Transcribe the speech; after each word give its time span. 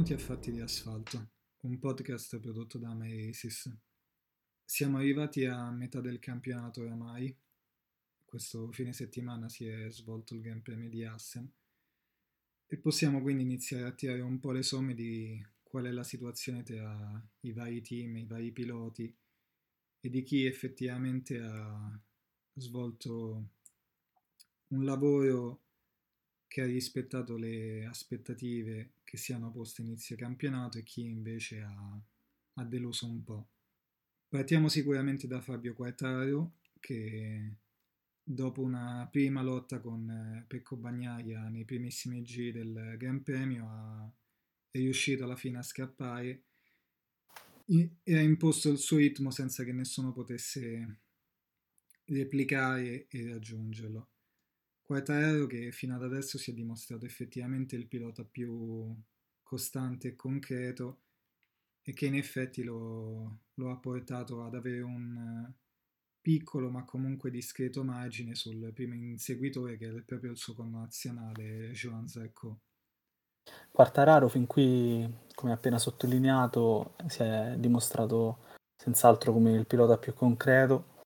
Benvenuti 0.00 0.24
a 0.24 0.26
Fatti 0.26 0.50
di 0.50 0.60
Asfalto, 0.60 1.28
un 1.60 1.78
podcast 1.78 2.38
prodotto 2.38 2.78
da 2.78 2.94
Maesis. 2.94 3.70
Siamo 4.64 4.96
arrivati 4.96 5.44
a 5.44 5.70
metà 5.70 6.00
del 6.00 6.18
campionato 6.18 6.80
oramai. 6.80 7.36
Questo 8.24 8.72
fine 8.72 8.94
settimana 8.94 9.50
si 9.50 9.66
è 9.66 9.90
svolto 9.90 10.34
il 10.34 10.40
Gran 10.40 10.62
Premio 10.62 10.88
di 10.88 11.04
Assen 11.04 11.52
e 12.66 12.76
possiamo 12.78 13.20
quindi 13.20 13.42
iniziare 13.42 13.84
a 13.84 13.92
tirare 13.92 14.22
un 14.22 14.40
po' 14.40 14.52
le 14.52 14.62
somme 14.62 14.94
di 14.94 15.38
qual 15.62 15.84
è 15.84 15.90
la 15.90 16.02
situazione 16.02 16.62
tra 16.62 17.22
i 17.40 17.52
vari 17.52 17.82
team, 17.82 18.16
i 18.16 18.26
vari 18.26 18.52
piloti 18.52 19.14
e 20.00 20.08
di 20.08 20.22
chi 20.22 20.46
effettivamente 20.46 21.38
ha 21.38 22.00
svolto 22.54 23.50
un 24.68 24.82
lavoro 24.82 25.64
che 26.50 26.62
ha 26.62 26.66
rispettato 26.66 27.36
le 27.36 27.84
aspettative 27.84 28.94
che 29.04 29.16
si 29.16 29.32
hanno 29.32 29.52
poste 29.52 29.82
inizio 29.82 30.16
campionato 30.16 30.78
e 30.78 30.82
chi 30.82 31.02
invece 31.02 31.60
ha, 31.60 32.02
ha 32.54 32.64
deluso 32.64 33.06
un 33.06 33.22
po'. 33.22 33.48
Partiamo 34.28 34.68
sicuramente 34.68 35.28
da 35.28 35.40
Fabio 35.40 35.74
Quartaro 35.74 36.54
che 36.80 37.54
dopo 38.20 38.62
una 38.62 39.08
prima 39.08 39.42
lotta 39.42 39.78
con 39.78 40.44
Pecco 40.48 40.74
Bagnaia 40.74 41.48
nei 41.48 41.64
primissimi 41.64 42.20
giri 42.24 42.50
del 42.50 42.96
Gran 42.98 43.22
Premio 43.22 43.68
ha, 43.68 44.12
è 44.72 44.78
riuscito 44.78 45.22
alla 45.22 45.36
fine 45.36 45.58
a 45.58 45.62
scappare 45.62 46.42
e 47.64 48.16
ha 48.16 48.20
imposto 48.20 48.70
il 48.70 48.78
suo 48.78 48.96
ritmo 48.96 49.30
senza 49.30 49.62
che 49.62 49.72
nessuno 49.72 50.10
potesse 50.10 51.02
replicare 52.06 53.06
e 53.06 53.28
raggiungerlo. 53.28 54.09
Quartararo 54.90 55.46
che 55.46 55.70
fino 55.70 55.94
ad 55.94 56.02
adesso 56.02 56.36
si 56.36 56.50
è 56.50 56.52
dimostrato 56.52 57.04
effettivamente 57.04 57.76
il 57.76 57.86
pilota 57.86 58.24
più 58.24 58.92
costante 59.40 60.08
e 60.08 60.16
concreto 60.16 61.02
e 61.80 61.92
che 61.92 62.06
in 62.06 62.16
effetti 62.16 62.64
lo, 62.64 63.42
lo 63.54 63.70
ha 63.70 63.76
portato 63.76 64.42
ad 64.42 64.56
avere 64.56 64.80
un 64.80 65.48
piccolo 66.20 66.72
ma 66.72 66.82
comunque 66.82 67.30
discreto 67.30 67.84
margine 67.84 68.34
sul 68.34 68.72
primo 68.74 68.94
inseguitore 68.94 69.76
che 69.76 69.90
è 69.90 70.02
proprio 70.02 70.32
il 70.32 70.36
suo 70.36 70.54
connazionale 70.54 71.70
Joan 71.70 72.08
Zarco. 72.08 72.62
Quartararo 73.70 74.26
fin 74.26 74.48
qui, 74.48 75.08
come 75.36 75.52
appena 75.52 75.78
sottolineato, 75.78 76.96
si 77.06 77.22
è 77.22 77.54
dimostrato 77.56 78.38
senz'altro 78.76 79.32
come 79.32 79.52
il 79.52 79.68
pilota 79.68 79.98
più 79.98 80.14
concreto 80.14 80.98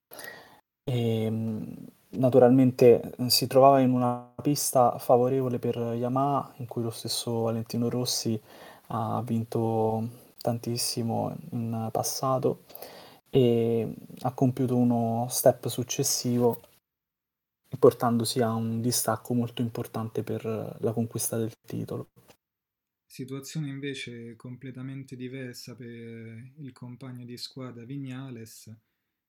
e 0.84 1.92
naturalmente 2.16 3.14
eh, 3.16 3.30
si 3.30 3.46
trovava 3.46 3.80
in 3.80 3.90
una 3.92 4.32
pista 4.42 4.98
favorevole 4.98 5.58
per 5.58 5.76
Yamaha 5.76 6.54
in 6.56 6.66
cui 6.66 6.82
lo 6.82 6.90
stesso 6.90 7.42
Valentino 7.42 7.88
Rossi 7.88 8.40
ha 8.88 9.22
vinto 9.22 10.08
tantissimo 10.40 11.34
in 11.52 11.88
passato 11.90 12.64
e 13.30 13.94
ha 14.20 14.32
compiuto 14.32 14.76
uno 14.76 15.26
step 15.28 15.68
successivo 15.68 16.60
portandosi 17.78 18.40
a 18.40 18.52
un 18.52 18.80
distacco 18.80 19.34
molto 19.34 19.62
importante 19.62 20.22
per 20.22 20.44
la 20.44 20.92
conquista 20.92 21.36
del 21.36 21.52
titolo. 21.66 22.08
Situazione 23.04 23.68
invece 23.68 24.36
completamente 24.36 25.16
diversa 25.16 25.74
per 25.74 25.86
il 25.88 26.72
compagno 26.72 27.24
di 27.24 27.36
squadra 27.36 27.84
Vignales 27.84 28.72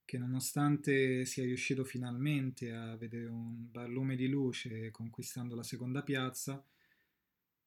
che 0.06 0.18
nonostante 0.20 1.26
sia 1.26 1.44
riuscito 1.44 1.84
finalmente 1.84 2.72
a 2.72 2.96
vedere 2.96 3.28
un 3.28 3.70
barlume 3.72 4.16
di 4.16 4.28
luce 4.28 4.92
conquistando 4.92 5.56
la 5.56 5.64
seconda 5.64 6.04
piazza, 6.04 6.64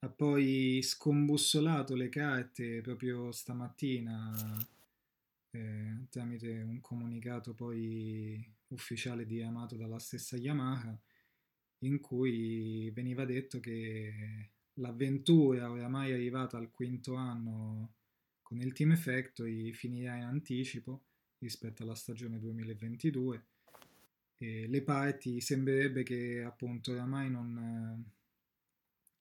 ha 0.01 0.09
poi 0.09 0.81
scombussolato 0.83 1.97
le 1.97 2.09
carte 2.09 2.81
proprio 2.81 3.33
stamattina 3.33 4.57
eh, 5.51 6.07
tramite 6.09 6.63
un 6.63 6.81
comunicato 6.81 7.55
poi 7.55 8.41
ufficiale 8.69 9.27
diramato 9.27 9.77
dalla 9.77 9.99
stessa 9.99 10.37
Yamaha 10.37 10.97
in 11.81 12.01
cui 12.01 12.91
veniva 12.91 13.25
detto 13.25 13.59
che 13.59 14.51
l'avventura 14.75 15.71
oramai 15.71 16.13
arrivata 16.13 16.57
al 16.57 16.71
quinto 16.71 17.15
anno 17.15 17.95
con 18.43 18.61
il 18.61 18.73
Team 18.73 18.97
Factory 18.97 19.73
finirà 19.73 20.17
in 20.17 20.23
anticipo 20.23 21.08
rispetto 21.39 21.83
alla 21.83 21.95
stagione 21.95 22.39
2022. 22.39 23.45
E 24.39 24.69
le 24.69 24.83
parti 24.83 25.41
sembrerebbe 25.41 26.03
che 26.03 26.43
appunto 26.45 26.93
oramai 26.93 27.31
non, 27.31 28.05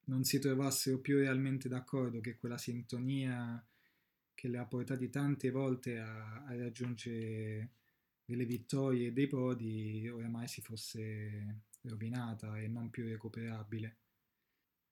non 0.06 0.24
si 0.24 0.40
trovassero 0.40 1.00
più 1.00 1.18
realmente 1.18 1.68
d'accordo 1.68 2.20
che 2.20 2.38
quella 2.38 2.58
sintonia 2.58 3.64
che 4.34 4.48
le 4.48 4.58
ha 4.60 4.66
portati 4.66 5.10
tante 5.10 5.50
volte 5.50 5.98
a, 5.98 6.44
a 6.46 6.56
raggiungere 6.56 7.72
delle 8.24 8.46
vittorie 8.46 9.08
e 9.08 9.12
dei 9.14 9.28
podi 9.28 10.08
oramai 10.08 10.48
si 10.48 10.62
fosse 10.62 11.62
rovinata 11.82 12.60
e 12.60 12.68
non 12.68 12.90
più 12.90 13.06
recuperabile. 13.06 13.98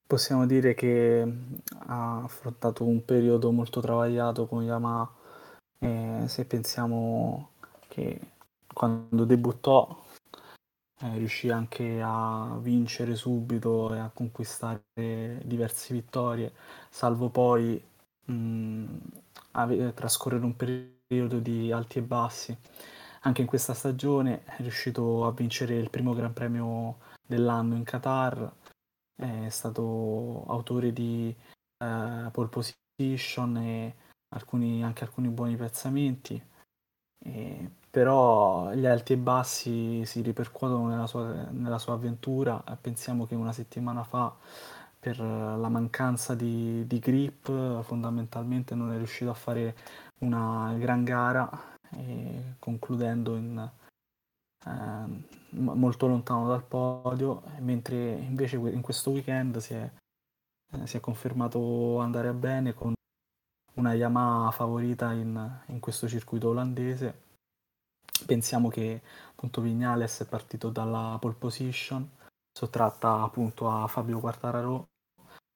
Possiamo 0.06 0.46
dire 0.46 0.74
che 0.74 1.24
ha 1.68 2.22
affrontato 2.22 2.84
un 2.84 3.04
periodo 3.04 3.50
molto 3.50 3.80
travagliato 3.80 4.46
con 4.46 4.62
Yamaha 4.62 5.24
e 5.78 6.24
se 6.26 6.44
pensiamo 6.44 7.50
che 7.88 8.20
quando 8.72 9.24
debuttò 9.24 10.04
eh, 11.00 11.18
riuscì 11.18 11.50
anche 11.50 12.00
a 12.02 12.56
vincere 12.60 13.14
subito 13.14 13.94
e 13.94 13.98
a 13.98 14.10
conquistare 14.12 14.82
diverse 15.44 15.94
vittorie, 15.94 16.52
salvo 16.90 17.28
poi 17.28 17.82
mh, 18.24 18.84
ave- 19.52 19.94
trascorrere 19.94 20.44
un 20.44 20.56
periodo 20.56 21.38
di 21.38 21.72
alti 21.72 21.98
e 21.98 22.02
bassi. 22.02 22.56
Anche 23.22 23.40
in 23.42 23.46
questa 23.46 23.74
stagione 23.74 24.44
è 24.44 24.56
riuscito 24.62 25.26
a 25.26 25.32
vincere 25.32 25.76
il 25.76 25.90
primo 25.90 26.14
Gran 26.14 26.32
Premio 26.32 26.98
dell'anno 27.26 27.74
in 27.74 27.84
Qatar, 27.84 28.52
è 29.16 29.48
stato 29.48 30.44
autore 30.46 30.92
di 30.92 31.34
eh, 31.78 32.28
pole 32.30 32.48
position 32.48 33.56
e 33.56 33.94
alcuni, 34.36 34.84
anche 34.84 35.04
alcuni 35.04 35.28
buoni 35.28 35.56
piazzamenti, 35.56 36.40
eh, 37.24 37.70
però 37.90 38.72
gli 38.74 38.86
alti 38.86 39.14
e 39.14 39.16
bassi 39.16 40.04
si 40.04 40.20
ripercuotono 40.20 40.88
nella 40.88 41.06
sua, 41.06 41.48
nella 41.50 41.78
sua 41.78 41.94
avventura. 41.94 42.62
Pensiamo 42.80 43.26
che 43.26 43.34
una 43.34 43.52
settimana 43.52 44.04
fa 44.04 44.34
per 44.98 45.20
la 45.20 45.68
mancanza 45.68 46.34
di, 46.34 46.86
di, 46.86 46.98
grip 46.98 47.82
fondamentalmente 47.82 48.74
non 48.74 48.92
è 48.92 48.96
riuscito 48.96 49.30
a 49.30 49.34
fare 49.34 49.76
una 50.20 50.74
gran 50.78 51.04
gara 51.04 51.48
concludendo 52.58 53.36
in, 53.36 53.70
eh, 54.66 55.24
molto 55.50 56.06
lontano 56.06 56.48
dal 56.48 56.64
podio 56.64 57.42
mentre 57.60 57.96
invece 57.96 58.56
in 58.56 58.80
questo 58.80 59.10
weekend 59.10 59.58
si 59.58 59.74
è, 59.74 59.90
eh, 60.72 60.86
si 60.86 60.96
è 60.96 61.00
confermato 61.00 61.98
andare 61.98 62.32
bene 62.32 62.74
con 62.74 62.95
una 63.76 63.94
Yamaha 63.94 64.50
favorita 64.50 65.12
in, 65.12 65.60
in 65.66 65.80
questo 65.80 66.08
circuito 66.08 66.48
olandese. 66.48 67.24
Pensiamo 68.24 68.68
che 68.68 69.02
appunto 69.30 69.60
Vignales 69.60 70.20
è 70.20 70.26
partito 70.26 70.70
dalla 70.70 71.16
pole 71.20 71.34
position, 71.34 72.08
sottratta 72.52 73.22
appunto 73.22 73.70
a 73.70 73.86
Fabio 73.86 74.18
Quartararo 74.18 74.88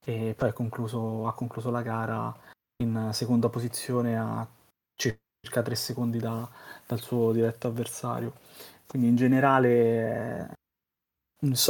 e 0.05 0.35
poi 0.37 0.53
concluso, 0.53 1.27
ha 1.27 1.35
concluso 1.35 1.71
la 1.71 1.83
gara 1.83 2.35
in 2.83 3.11
seconda 3.13 3.49
posizione 3.49 4.19
a 4.19 4.47
circa 4.95 5.63
3 5.63 5.75
secondi 5.75 6.19
da, 6.19 6.49
dal 6.87 7.01
suo 7.01 7.33
diretto 7.33 7.69
avversario. 7.69 8.35
Quindi 8.87 9.09
in 9.09 9.17
generale 9.17 10.55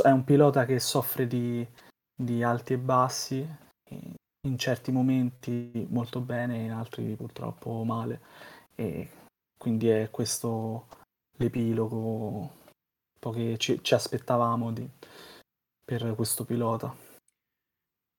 è 0.02 0.10
un 0.10 0.24
pilota 0.24 0.64
che 0.64 0.80
soffre 0.80 1.26
di, 1.26 1.66
di 2.12 2.42
alti 2.42 2.72
e 2.72 2.78
bassi, 2.78 3.56
in 4.42 4.56
certi 4.56 4.90
momenti 4.90 5.86
molto 5.90 6.20
bene, 6.20 6.64
in 6.64 6.70
altri 6.70 7.14
purtroppo 7.16 7.84
male. 7.84 8.20
E 8.74 9.10
quindi 9.56 9.88
è 9.88 10.10
questo 10.10 10.88
l'epilogo 11.36 12.58
che 13.32 13.56
ci, 13.58 13.82
ci 13.82 13.94
aspettavamo 13.94 14.72
di, 14.72 14.88
per 15.84 16.14
questo 16.14 16.44
pilota. 16.44 17.08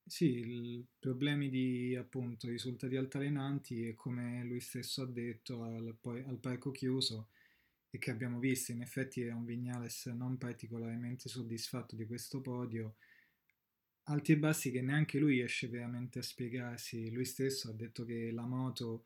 Sì, 0.04 0.26
i 0.26 0.86
problemi 1.00 1.50
di 1.50 1.96
appunto 1.96 2.48
risultati 2.48 2.98
altalenanti 2.98 3.88
e 3.88 3.96
come 3.96 4.44
lui 4.44 4.60
stesso 4.60 5.04
ha 5.04 5.08
detto 5.08 5.64
al, 5.64 5.98
al 6.04 6.38
parco 6.40 6.72
chiuso 6.72 7.30
e 7.90 7.98
che 7.98 8.12
abbiamo 8.12 8.40
visto, 8.40 8.72
in 8.72 8.82
effetti 8.82 9.22
è 9.22 9.32
un 9.32 9.46
Vignales 9.46 10.08
non 10.08 10.38
particolarmente 10.38 11.30
soddisfatto 11.30 11.96
di 11.96 12.06
questo 12.06 12.42
podio 12.42 12.96
alti 14.06 14.32
e 14.34 14.38
bassi 14.38 14.72
che 14.72 14.82
neanche 14.82 15.20
lui 15.20 15.36
riesce 15.36 15.68
veramente 15.68 16.20
a 16.20 16.24
spiegarsi. 16.24 17.12
Lui 17.12 17.26
stesso 17.26 17.70
ha 17.70 17.74
detto 17.74 18.06
che 18.06 18.32
la 18.32 18.46
moto 18.46 19.06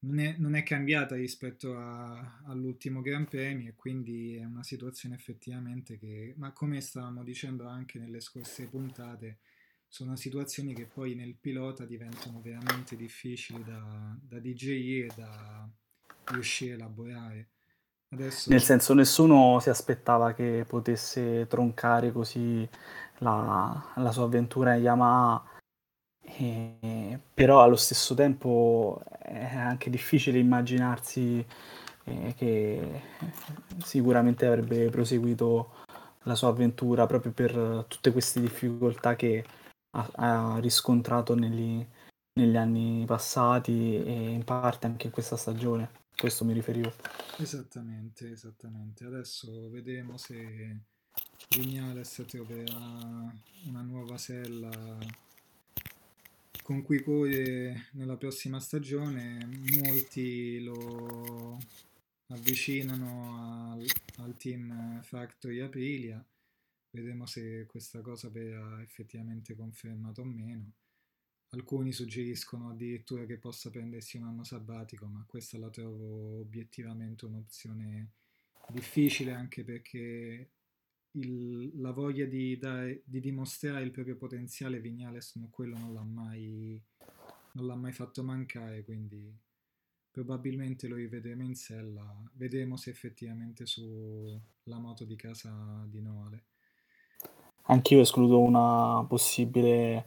non 0.00 0.18
è, 0.18 0.36
non 0.38 0.54
è 0.54 0.62
cambiata 0.62 1.16
rispetto 1.16 1.76
a, 1.76 2.42
all'ultimo 2.46 3.00
Gran 3.00 3.26
Premio 3.26 3.70
e 3.70 3.74
quindi 3.74 4.36
è 4.36 4.44
una 4.44 4.62
situazione 4.62 5.14
effettivamente 5.14 5.98
che, 5.98 6.34
ma 6.36 6.52
come 6.52 6.80
stavamo 6.80 7.24
dicendo 7.24 7.66
anche 7.66 7.98
nelle 7.98 8.20
scorse 8.20 8.68
puntate, 8.68 9.38
sono 9.88 10.16
situazioni 10.16 10.74
che 10.74 10.86
poi 10.86 11.14
nel 11.14 11.36
pilota 11.36 11.84
diventano 11.84 12.40
veramente 12.40 12.96
difficili 12.96 13.62
da, 13.62 14.18
da 14.20 14.38
DJI 14.40 15.00
e 15.02 15.10
da 15.14 15.70
riuscire 16.32 16.72
a 16.72 16.74
elaborare. 16.74 17.48
Adesso... 18.14 18.48
Nel 18.50 18.62
senso, 18.62 18.94
nessuno 18.94 19.58
si 19.60 19.70
aspettava 19.70 20.32
che 20.32 20.64
potesse 20.68 21.46
troncare 21.48 22.12
così 22.12 22.66
la, 23.18 23.92
la 23.96 24.12
sua 24.12 24.24
avventura 24.24 24.74
in 24.74 24.82
Yamaha, 24.82 25.44
e, 26.20 27.18
però 27.34 27.62
allo 27.62 27.76
stesso 27.76 28.14
tempo 28.14 29.02
è 29.18 29.56
anche 29.56 29.90
difficile 29.90 30.38
immaginarsi 30.38 31.44
eh, 32.04 32.34
che 32.36 33.02
sicuramente 33.82 34.46
avrebbe 34.46 34.88
proseguito 34.90 35.72
la 36.22 36.36
sua 36.36 36.48
avventura 36.48 37.06
proprio 37.06 37.32
per 37.32 37.84
tutte 37.88 38.12
queste 38.12 38.40
difficoltà 38.40 39.16
che 39.16 39.44
ha, 39.90 40.10
ha 40.14 40.58
riscontrato 40.60 41.34
negli, 41.34 41.84
negli 42.36 42.56
anni 42.56 43.04
passati 43.06 43.94
e 43.94 44.30
in 44.30 44.44
parte 44.44 44.86
anche 44.86 45.06
in 45.06 45.12
questa 45.12 45.36
stagione. 45.36 46.02
Questo 46.16 46.44
mi 46.44 46.52
riferivo. 46.52 46.92
Esattamente, 47.38 48.30
esattamente. 48.30 49.04
Adesso 49.04 49.70
vedremo 49.70 50.16
se 50.16 50.80
Vignales 51.50 52.24
troverà 52.26 53.32
una 53.66 53.82
nuova 53.82 54.16
sella 54.18 54.98
con 56.62 56.82
cui 56.82 57.02
corre 57.02 57.88
nella 57.92 58.16
prossima 58.16 58.58
stagione. 58.58 59.46
Molti 59.82 60.62
lo 60.62 61.58
avvicinano 62.28 63.72
al, 63.72 63.86
al 64.18 64.36
team 64.36 65.02
Factory 65.02 65.60
Aprilia. 65.60 66.24
Vedremo 66.90 67.26
se 67.26 67.66
questa 67.66 68.00
cosa 68.00 68.28
verrà 68.28 68.80
effettivamente 68.82 69.54
confermata 69.54 70.20
o 70.20 70.24
meno. 70.24 70.72
Alcuni 71.54 71.92
suggeriscono 71.92 72.70
addirittura 72.70 73.24
che 73.26 73.38
possa 73.38 73.70
prendersi 73.70 74.16
un 74.16 74.24
anno 74.24 74.42
sabbatico, 74.42 75.06
ma 75.06 75.24
questa 75.26 75.56
la 75.56 75.70
trovo 75.70 76.40
obiettivamente 76.40 77.26
un'opzione 77.26 78.10
difficile 78.70 79.32
anche 79.32 79.62
perché 79.62 80.50
il, 81.12 81.80
la 81.80 81.92
voglia 81.92 82.24
di, 82.24 82.58
dare, 82.58 83.02
di, 83.04 83.20
dimostrare 83.20 83.84
il 83.84 83.92
proprio 83.92 84.16
potenziale 84.16 84.80
Vignales 84.80 85.36
no, 85.36 85.48
quello 85.50 85.78
non 85.78 85.94
l'ha, 85.94 86.02
mai, 86.02 86.82
non 87.52 87.66
l'ha 87.66 87.76
mai 87.76 87.92
fatto 87.92 88.24
mancare, 88.24 88.82
quindi 88.82 89.32
probabilmente 90.10 90.88
lo 90.88 90.96
rivedremo 90.96 91.44
in 91.44 91.54
sella, 91.54 92.04
vedremo 92.32 92.76
se 92.76 92.90
effettivamente 92.90 93.64
sulla 93.64 94.78
moto 94.78 95.04
di 95.04 95.14
casa 95.14 95.86
di 95.88 96.00
Noale. 96.00 96.44
Anch'io 97.66 98.00
escludo 98.00 98.40
una 98.40 99.04
possibile 99.06 100.04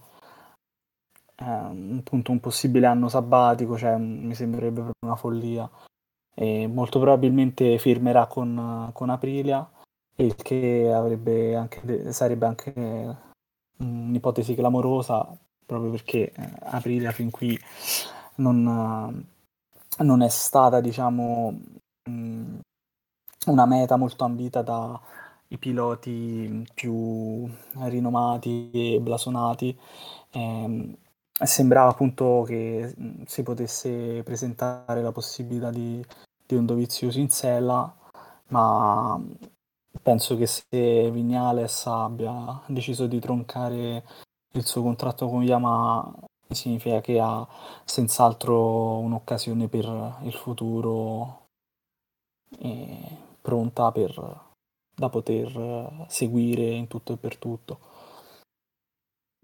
eh, 1.40 1.98
appunto 2.00 2.32
un 2.32 2.40
possibile 2.40 2.88
anno 2.88 3.10
sabbatico, 3.10 3.78
cioè 3.78 3.98
mi 3.98 4.34
sembrerebbe 4.36 4.82
proprio 4.82 5.06
una 5.06 5.16
follia. 5.16 5.70
E 6.34 6.68
molto 6.68 7.00
probabilmente 7.00 7.78
firmerà 7.80 8.28
con, 8.28 8.90
con 8.94 9.10
Aprilia, 9.10 9.68
il 10.18 10.36
che 10.36 10.92
anche, 10.92 12.12
sarebbe 12.14 12.46
anche 12.46 13.18
un'ipotesi 13.78 14.56
clamorosa, 14.56 15.36
proprio 15.66 15.92
perché 15.92 16.32
eh, 16.32 16.54
Aprilia 16.62 17.12
fin 17.12 17.32
qui 17.32 17.58
non, 18.36 19.26
non 20.00 20.22
è 20.22 20.30
stata, 20.30 20.80
diciamo, 20.80 21.60
una 23.48 23.66
meta 23.66 23.96
molto 23.96 24.24
ambita 24.24 24.62
dai 24.62 25.58
piloti 25.58 26.66
più 26.74 27.50
rinomati 27.80 28.70
e 28.72 29.00
blasonati. 29.02 29.78
Eh, 30.32 30.98
sembrava 31.46 31.90
appunto 31.90 32.44
che 32.46 32.94
si 33.26 33.44
potesse 33.44 34.24
presentare 34.24 35.02
la 35.02 35.12
possibilità 35.12 35.70
di, 35.70 36.04
di 36.46 36.56
un 36.56 36.66
Dovizioso 36.66 37.20
in 37.20 37.30
sella, 37.30 37.94
ma 38.48 39.22
penso 40.02 40.38
che 40.38 40.48
se 40.48 41.12
Vignales 41.12 41.86
abbia 41.86 42.62
deciso 42.68 43.08
di 43.08 43.20
troncare 43.20 44.04
il 44.54 44.66
suo 44.66 44.82
contratto 44.82 45.28
con 45.28 45.44
Yamaha 45.44 46.14
significa 46.50 47.02
che 47.02 47.20
ha 47.20 47.46
senz'altro 47.84 49.00
un'occasione 49.00 49.68
per 49.68 50.20
il 50.22 50.34
futuro 50.34 51.46
pronta 53.42 53.92
per, 53.92 54.42
da 54.96 55.10
poter 55.10 56.06
seguire 56.08 56.70
in 56.70 56.88
tutto 56.88 57.14
e 57.14 57.18
per 57.18 57.38
tutto. 57.38 57.87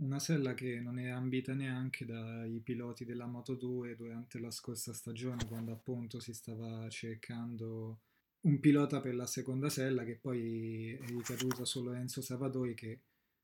Una 0.03 0.19
sella 0.19 0.53
che 0.53 0.81
non 0.81 0.99
è 0.99 1.07
ambita 1.07 1.53
neanche 1.53 2.03
dai 2.03 2.59
piloti 2.59 3.05
della 3.05 3.25
Moto2 3.25 3.95
durante 3.95 4.37
la 4.37 4.51
scorsa 4.51 4.91
stagione, 4.91 5.45
quando 5.47 5.71
appunto 5.71 6.19
si 6.19 6.33
stava 6.33 6.89
cercando 6.89 8.01
un 8.41 8.59
pilota 8.59 8.99
per 8.99 9.15
la 9.15 9.25
seconda 9.25 9.69
sella, 9.69 10.03
che 10.03 10.15
poi 10.15 10.91
è 10.91 11.05
ricaduta 11.05 11.63
su 11.63 11.81
Lorenzo 11.81 12.21
Savadori, 12.21 12.73
che 12.73 12.99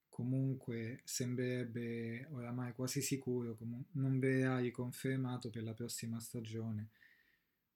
comunque 0.09 0.99
sembrerebbe 1.05 2.27
oramai 2.31 2.73
quasi 2.73 3.01
sicuro, 3.01 3.57
non 3.93 4.19
verrà 4.19 4.59
riconfermato 4.59 5.49
per 5.49 5.63
la 5.63 5.73
prossima 5.73 6.19
stagione, 6.19 6.89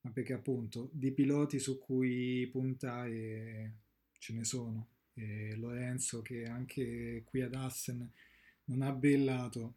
ma 0.02 0.12
perché 0.12 0.34
appunto 0.34 0.90
di 0.92 1.12
piloti 1.14 1.58
su 1.58 1.80
cui 1.80 2.50
puntare 2.52 3.76
ce 4.18 4.34
ne 4.34 4.44
sono. 4.44 4.88
E 5.14 5.56
Lorenzo 5.56 6.22
che 6.22 6.44
anche 6.44 7.24
qui 7.24 7.42
ad 7.42 7.54
Assen 7.54 8.12
non 8.66 8.82
ha 8.82 8.92
brillato, 8.92 9.76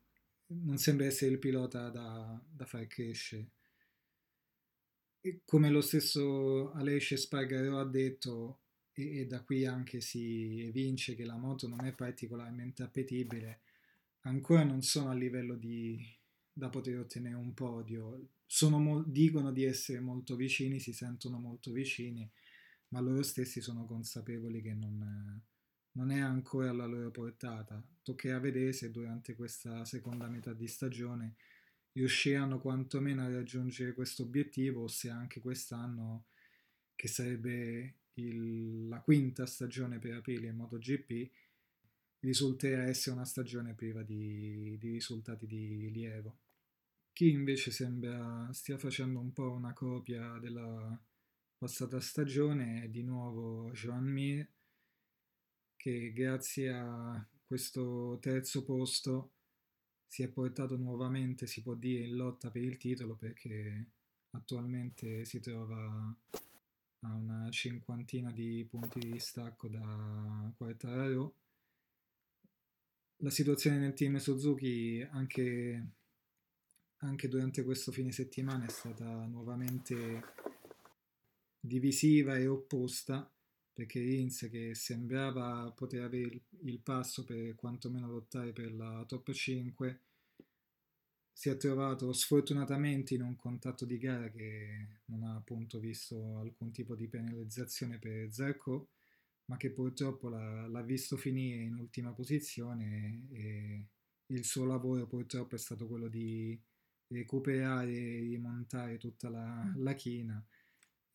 non 0.49 0.79
sembra 0.79 1.07
essere 1.07 1.33
il 1.33 1.39
pilota 1.39 1.89
da, 1.91 2.41
da 2.49 2.65
far 2.65 2.87
crescere. 2.87 3.51
E 5.21 5.41
come 5.45 5.71
lo 5.71 5.81
stesso 5.81 6.73
Alesce 6.73 7.17
Spargaro 7.17 7.79
ha 7.79 7.85
detto, 7.85 8.61
e, 8.93 9.21
e, 9.21 9.27
da 9.27 9.43
qui 9.43 9.65
anche 9.67 10.01
si 10.01 10.61
evince 10.61 11.17
che 11.17 11.25
la 11.25 11.37
moto 11.37 11.67
non 11.67 11.85
è 11.85 11.93
particolarmente 11.93 12.83
appetibile, 12.83 13.61
ancora 14.21 14.63
non 14.63 14.83
sono 14.83 15.11
a 15.11 15.15
livello 15.15 15.57
di, 15.57 16.01
da 16.53 16.69
poter 16.69 16.99
ottenere 16.99 17.35
un 17.35 17.55
podio. 17.55 18.29
Sono, 18.47 19.03
dicono 19.03 19.51
di 19.51 19.65
essere 19.65 19.99
molto 19.99 20.37
vicini, 20.37 20.79
si 20.79 20.93
sentono 20.93 21.39
molto 21.39 21.73
vicini, 21.73 22.29
ma 22.89 23.01
loro 23.01 23.23
stessi 23.25 23.61
sono 23.61 23.85
consapevoli 23.85 24.63
che 24.63 24.75
non, 24.75 25.43
non 25.97 26.11
è 26.11 26.19
ancora 26.21 26.71
alla 26.71 26.87
loro 26.87 27.11
portata. 27.11 27.83
Toccherà 28.03 28.39
vedere 28.39 28.73
se 28.73 28.91
durante 28.91 29.35
questa 29.35 29.85
seconda 29.85 30.29
metà 30.29 30.53
di 30.53 30.69
stagione 30.69 31.37
riusciranno 31.93 32.61
quantomeno 32.61 33.23
a 33.23 33.33
raggiungere 33.33 33.95
questo 33.95 34.23
obiettivo 34.23 34.83
o 34.83 34.89
se 34.89 35.09
anche 35.09 35.41
quest'anno, 35.41 36.27
che 36.95 37.09
sarebbe 37.09 37.95
il, 38.15 38.89
la 38.89 39.01
quinta 39.01 39.47
stagione 39.47 39.99
per 39.99 40.15
Aprilia 40.15 40.51
in 40.51 40.57
MotoGP, 40.57 41.31
risulterà 42.21 42.85
essere 42.85 43.17
una 43.17 43.25
stagione 43.25 43.75
priva 43.75 44.03
di, 44.03 44.77
di 44.79 44.91
risultati 44.91 45.47
di 45.47 45.77
rilievo. 45.77 46.39
Chi 47.13 47.31
invece 47.31 47.71
sembra 47.71 48.51
stia 48.53 48.77
facendo 48.77 49.19
un 49.21 49.33
po' 49.33 49.51
una 49.53 49.73
copia 49.73 50.39
della 50.39 51.01
passata 51.57 51.99
stagione 52.01 52.83
è 52.83 52.89
di 52.89 53.03
nuovo 53.03 53.71
Joan 53.73 54.05
Mir, 54.05 54.47
che 55.87 56.13
grazie 56.13 56.73
a 56.73 57.25
questo 57.47 58.19
terzo 58.21 58.65
posto 58.65 59.35
si 60.05 60.25
è 60.25 60.29
portato 60.29 60.77
nuovamente, 60.77 61.47
si 61.47 61.63
può 61.63 61.75
dire, 61.75 62.07
in 62.07 62.17
lotta 62.17 62.51
per 62.51 62.63
il 62.63 62.77
titolo 62.77 63.15
perché 63.15 63.87
attualmente 64.31 65.25
si 65.25 65.39
trova 65.39 66.13
a 67.01 67.15
una 67.15 67.49
cinquantina 67.53 68.33
di 68.33 68.67
punti 68.69 68.99
di 68.99 69.13
distacco 69.13 69.69
da 69.69 70.53
Quartararo. 70.57 71.35
La 73.19 73.31
situazione 73.31 73.79
nel 73.79 73.95
team 73.95 74.17
Suzuki 74.17 75.07
anche, 75.09 75.87
anche 76.97 77.29
durante 77.29 77.63
questo 77.63 77.93
fine 77.93 78.11
settimana 78.11 78.65
è 78.65 78.71
stata 78.71 79.25
nuovamente 79.27 80.35
divisiva 81.61 82.37
e 82.37 82.49
opposta 82.49 83.31
perché 83.77 84.01
Rins 84.01 84.49
che 84.51 84.75
sembrava 84.75 85.71
poter 85.77 86.03
avere 86.03 86.41
il 86.63 86.81
passo 86.81 87.25
per 87.25 87.55
quantomeno 87.57 88.09
lottare 88.09 88.55
per 88.55 88.75
la 88.75 89.05
top 89.07 89.33
5 89.33 90.01
si 91.31 91.51
è 91.51 91.59
trovato 91.59 92.11
sfortunatamente 92.15 93.13
in 93.13 93.21
un 93.21 93.37
contatto 93.37 93.85
di 93.85 93.99
gara 93.99 94.31
che 94.31 95.01
non 95.09 95.25
ha 95.25 95.35
appunto 95.35 95.79
visto 95.79 96.39
alcun 96.39 96.73
tipo 96.73 96.95
di 96.95 97.07
penalizzazione 97.07 97.99
per 97.99 98.33
Zarco 98.33 98.93
ma 99.51 99.59
che 99.59 99.71
purtroppo 99.71 100.31
l'ha, 100.31 100.67
l'ha 100.69 100.83
visto 100.83 101.19
finire 101.19 101.63
in 101.63 101.75
ultima 101.75 102.15
posizione 102.15 103.27
e 103.31 103.89
il 104.29 104.45
suo 104.47 104.65
lavoro 104.65 105.07
purtroppo 105.07 105.55
è 105.55 105.59
stato 105.59 105.87
quello 105.87 106.09
di 106.09 106.59
recuperare 107.09 107.93
e 107.93 108.21
rimontare 108.21 108.97
tutta 108.97 109.29
la, 109.29 109.71
la 109.77 109.93
china 109.93 110.43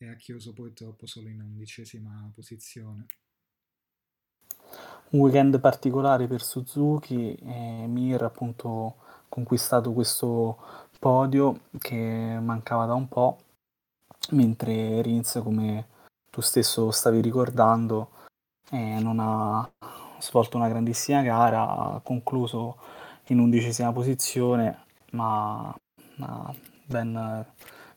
e 0.02 0.10
ha 0.10 0.16
chiuso 0.16 0.52
purtroppo 0.52 1.06
solo 1.06 1.30
in 1.30 1.42
undicesima 1.42 2.32
posizione. 2.34 3.06
un 5.12 5.20
weekend 5.20 5.60
particolare 5.60 6.26
per 6.28 6.42
Suzuki 6.42 7.36
e 7.36 7.86
Mir 7.88 8.24
appunto 8.24 8.96
conquistato 9.28 9.92
questo 9.92 10.58
podio 11.00 11.64
che 11.80 12.38
mancava 12.42 12.86
da 12.86 12.94
un 12.94 13.08
po', 13.08 13.38
mentre 14.32 15.02
Rins, 15.02 15.40
come 15.44 15.88
tu 16.30 16.42
stesso 16.42 16.92
stavi 16.92 17.20
ricordando, 17.22 18.12
eh, 18.72 19.00
non 19.02 19.18
ha 19.20 19.70
svolto 20.20 20.58
una 20.58 20.70
grandissima 20.70 21.22
gara, 21.22 21.68
ha 21.68 22.00
concluso 22.02 22.78
in 23.28 23.40
undicesima 23.40 23.92
posizione, 23.92 24.86
ma 25.12 25.76
ha 26.20 26.54
ben 26.86 27.46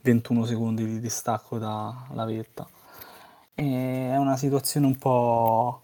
21 0.04 0.44
secondi 0.44 0.84
di 0.84 1.00
distacco 1.00 1.58
dalla 1.58 2.24
vetta. 2.26 2.68
E 3.54 4.10
è 4.10 4.16
una 4.16 4.36
situazione 4.36 4.86
un 4.86 4.98
po' 4.98 5.82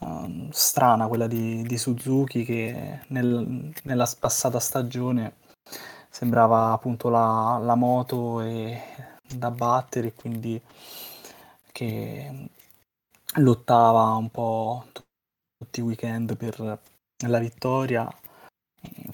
um, 0.00 0.50
strana 0.50 1.06
quella 1.06 1.28
di, 1.28 1.62
di 1.62 1.78
Suzuki 1.78 2.44
che 2.44 3.02
nel, 3.08 3.72
nella 3.84 4.10
passata 4.18 4.58
stagione 4.58 5.36
sembrava 6.10 6.72
appunto 6.72 7.08
la, 7.10 7.58
la 7.62 7.76
moto 7.76 8.40
e, 8.40 8.80
da 9.22 9.50
battere, 9.50 10.14
quindi 10.14 10.60
che 11.70 12.48
lottava 13.36 14.14
un 14.14 14.30
po' 14.30 14.86
tutti 15.56 15.80
i 15.80 15.82
weekend 15.82 16.36
per 16.36 16.80
la 17.26 17.38
vittoria. 17.38 18.12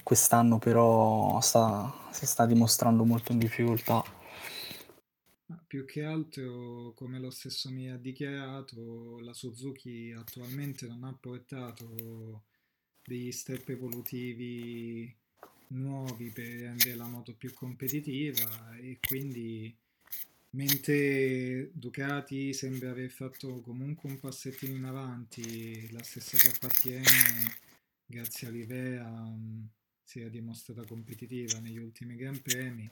Quest'anno 0.03 0.57
però 0.57 1.39
sta, 1.41 1.91
si 2.11 2.25
sta 2.25 2.45
dimostrando 2.45 3.03
molto 3.03 3.31
in 3.31 3.39
difficoltà. 3.39 4.14
Ma 5.47 5.63
più 5.67 5.85
che 5.85 6.03
altro, 6.03 6.93
come 6.95 7.19
lo 7.19 7.29
stesso 7.29 7.69
mi 7.69 7.89
ha 7.89 7.97
dichiarato, 7.97 9.19
la 9.19 9.33
Suzuki 9.33 10.11
attualmente 10.15 10.87
non 10.87 11.03
ha 11.03 11.13
portato 11.13 12.43
degli 13.03 13.31
step 13.31 13.69
evolutivi 13.69 15.15
nuovi 15.67 16.29
per 16.31 16.47
rendere 16.47 16.95
la 16.95 17.07
moto 17.07 17.35
più 17.35 17.53
competitiva 17.53 18.75
e 18.77 18.97
quindi 18.99 19.75
mentre 20.51 21.69
Ducati 21.73 22.53
sembra 22.53 22.91
aver 22.91 23.09
fatto 23.09 23.61
comunque 23.61 24.09
un 24.09 24.19
passettino 24.19 24.75
in 24.75 24.85
avanti, 24.85 25.91
la 25.91 26.01
stessa 26.01 26.37
KTM 26.37 27.03
grazie 28.05 28.47
all'Ivea 28.47 29.07
um, 29.07 29.67
si 30.03 30.21
è 30.21 30.29
dimostrata 30.29 30.85
competitiva 30.85 31.59
negli 31.59 31.77
ultimi 31.77 32.15
Gran 32.15 32.41
Premi. 32.41 32.89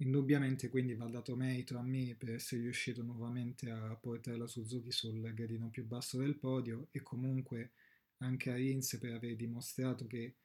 Indubbiamente 0.00 0.70
quindi 0.70 0.94
va 0.94 1.06
dato 1.08 1.36
merito 1.36 1.76
a 1.76 1.82
me 1.82 2.14
per 2.18 2.30
essere 2.30 2.62
riuscito 2.62 3.02
nuovamente 3.02 3.70
a 3.70 3.94
portare 3.96 4.38
la 4.38 4.46
Suzuki 4.46 4.90
sul 4.90 5.20
gradino 5.34 5.68
più 5.68 5.84
basso 5.84 6.16
del 6.16 6.36
podio 6.36 6.88
e 6.90 7.02
comunque 7.02 7.72
anche 8.18 8.50
a 8.50 8.54
Rins 8.54 8.96
per 8.98 9.12
aver 9.12 9.36
dimostrato 9.36 10.06
che 10.06 10.36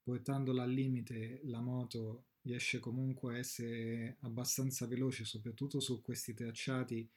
portandola 0.00 0.62
al 0.62 0.70
limite 0.70 1.40
la 1.44 1.60
moto 1.60 2.26
riesce 2.42 2.78
comunque 2.78 3.34
a 3.34 3.38
essere 3.38 4.16
abbastanza 4.20 4.86
veloce, 4.86 5.24
soprattutto 5.24 5.80
su 5.80 6.00
questi 6.02 6.32
tracciati 6.32 7.08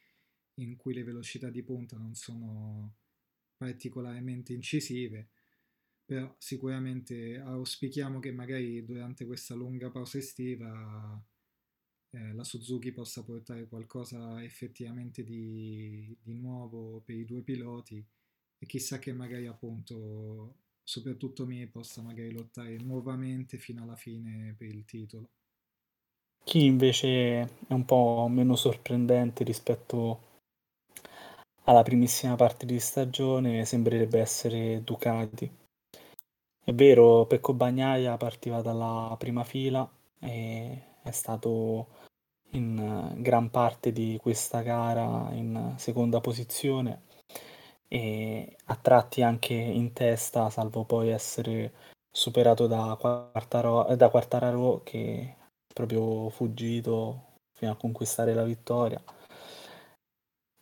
in 0.54 0.76
cui 0.76 0.94
le 0.94 1.04
velocità 1.04 1.48
di 1.48 1.62
punta 1.62 1.96
non 1.96 2.14
sono 2.16 2.96
particolarmente 3.56 4.52
incisive, 4.52 5.28
però 6.04 6.34
sicuramente 6.38 7.38
auspichiamo 7.38 8.18
che 8.18 8.32
magari 8.32 8.84
durante 8.84 9.24
questa 9.26 9.54
lunga 9.54 9.90
pausa 9.90 10.18
estiva 10.18 11.24
eh, 12.14 12.32
la 12.32 12.44
Suzuki 12.44 12.92
possa 12.92 13.24
portare 13.24 13.66
qualcosa 13.66 14.42
effettivamente 14.42 15.24
di, 15.24 16.16
di 16.22 16.34
nuovo 16.34 17.02
per 17.04 17.16
i 17.16 17.24
due 17.24 17.42
piloti 17.42 18.04
e 18.58 18.66
chissà 18.66 19.00
che 19.00 19.12
magari 19.12 19.46
appunto 19.46 20.58
soprattutto 20.84 21.44
me 21.44 21.66
possa 21.66 22.02
magari 22.02 22.30
lottare 22.30 22.76
nuovamente 22.76 23.58
fino 23.58 23.82
alla 23.82 23.96
fine 23.96 24.54
per 24.56 24.68
il 24.68 24.84
titolo. 24.84 25.28
Chi 26.44 26.64
invece 26.64 27.40
è 27.40 27.72
un 27.72 27.84
po' 27.84 28.28
meno 28.30 28.54
sorprendente 28.54 29.42
rispetto 29.42 30.32
alla 31.64 31.82
primissima 31.82 32.36
parte 32.36 32.64
di 32.64 32.78
stagione 32.78 33.64
sembrerebbe 33.64 34.20
essere 34.20 34.84
Ducati. 34.84 35.50
È 36.62 36.72
vero, 36.72 37.26
Pecco 37.26 37.54
Bagnaia 37.54 38.16
partiva 38.18 38.60
dalla 38.60 39.16
prima 39.18 39.42
fila 39.42 39.90
e 40.24 40.82
è 41.02 41.10
stato 41.10 41.88
in 42.52 43.14
gran 43.16 43.50
parte 43.50 43.92
di 43.92 44.18
questa 44.20 44.62
gara 44.62 45.28
in 45.32 45.74
seconda 45.76 46.20
posizione 46.20 47.02
e 47.88 48.56
a 48.66 48.76
tratti 48.76 49.22
anche 49.22 49.54
in 49.54 49.92
testa, 49.92 50.50
salvo 50.50 50.84
poi 50.84 51.10
essere 51.10 51.72
superato 52.10 52.66
da, 52.66 52.96
Quartaro, 52.98 53.94
da 53.96 54.08
Quartararo 54.08 54.80
che 54.84 55.36
proprio 55.72 56.28
fuggito 56.30 57.34
fino 57.52 57.72
a 57.72 57.76
conquistare 57.76 58.34
la 58.34 58.44
vittoria. 58.44 59.00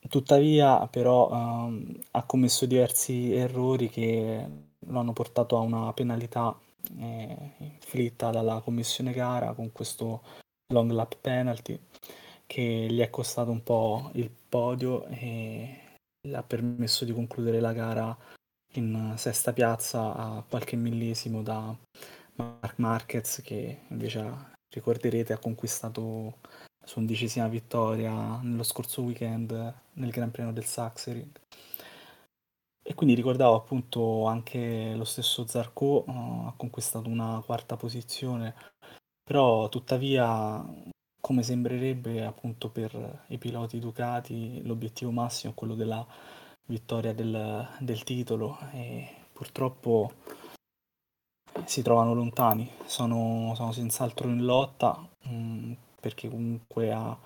Tuttavia, 0.08 0.86
però, 0.88 1.30
ehm, 1.30 2.00
ha 2.12 2.24
commesso 2.24 2.66
diversi 2.66 3.32
errori 3.34 3.88
che 3.88 4.46
lo 4.80 4.98
hanno 4.98 5.12
portato 5.12 5.56
a 5.56 5.60
una 5.60 5.92
penalità 5.92 6.58
eh, 6.98 7.36
inflitta 7.58 8.30
dalla 8.30 8.60
commissione 8.60 9.12
gara 9.12 9.52
con 9.52 9.72
questo 9.72 10.22
long 10.72 10.90
lap 10.90 11.16
penalty 11.20 11.78
che 12.46 12.86
gli 12.90 13.00
è 13.00 13.10
costato 13.10 13.50
un 13.50 13.62
po' 13.62 14.10
il 14.14 14.30
podio 14.30 15.06
e 15.06 15.96
le 16.28 16.36
ha 16.36 16.42
permesso 16.42 17.04
di 17.04 17.12
concludere 17.12 17.60
la 17.60 17.72
gara 17.72 18.16
in 18.74 19.14
sesta 19.16 19.52
piazza 19.52 20.14
a 20.14 20.44
qualche 20.48 20.76
millesimo 20.76 21.42
da 21.42 21.74
Mark 22.36 22.78
Marquez 22.78 23.40
che 23.42 23.80
invece 23.88 24.50
ricorderete 24.68 25.32
ha 25.32 25.38
conquistato 25.38 26.38
la 26.42 26.86
sua 26.86 27.00
undicesima 27.00 27.48
vittoria 27.48 28.40
nello 28.42 28.62
scorso 28.62 29.02
weekend 29.02 29.52
nel 29.94 30.10
Gran 30.10 30.30
Premio 30.30 30.52
del 30.52 30.64
Saxering 30.64 31.30
e 32.82 32.94
quindi 32.94 33.14
ricordavo 33.14 33.54
appunto 33.54 34.26
anche 34.26 34.94
lo 34.94 35.04
stesso 35.04 35.46
Zarco 35.46 36.04
uh, 36.06 36.46
ha 36.46 36.54
conquistato 36.56 37.08
una 37.08 37.40
quarta 37.44 37.76
posizione 37.76 38.54
però 39.22 39.68
tuttavia 39.68 40.64
come 41.20 41.42
sembrerebbe 41.42 42.24
appunto 42.24 42.68
per 42.70 43.24
i 43.28 43.38
piloti 43.38 43.78
Ducati 43.78 44.62
l'obiettivo 44.64 45.12
massimo 45.12 45.52
è 45.52 45.54
quello 45.54 45.74
della 45.74 46.04
vittoria 46.66 47.12
del, 47.12 47.68
del 47.80 48.02
titolo 48.02 48.58
e 48.72 49.08
purtroppo 49.32 50.12
si 51.64 51.82
trovano 51.82 52.14
lontani, 52.14 52.70
sono, 52.86 53.52
sono 53.54 53.72
senz'altro 53.72 54.28
in 54.28 54.44
lotta 54.44 55.06
mh, 55.24 55.34
mm, 55.34 55.72
perché 56.00 56.28
comunque 56.28 56.92
a 56.92 57.16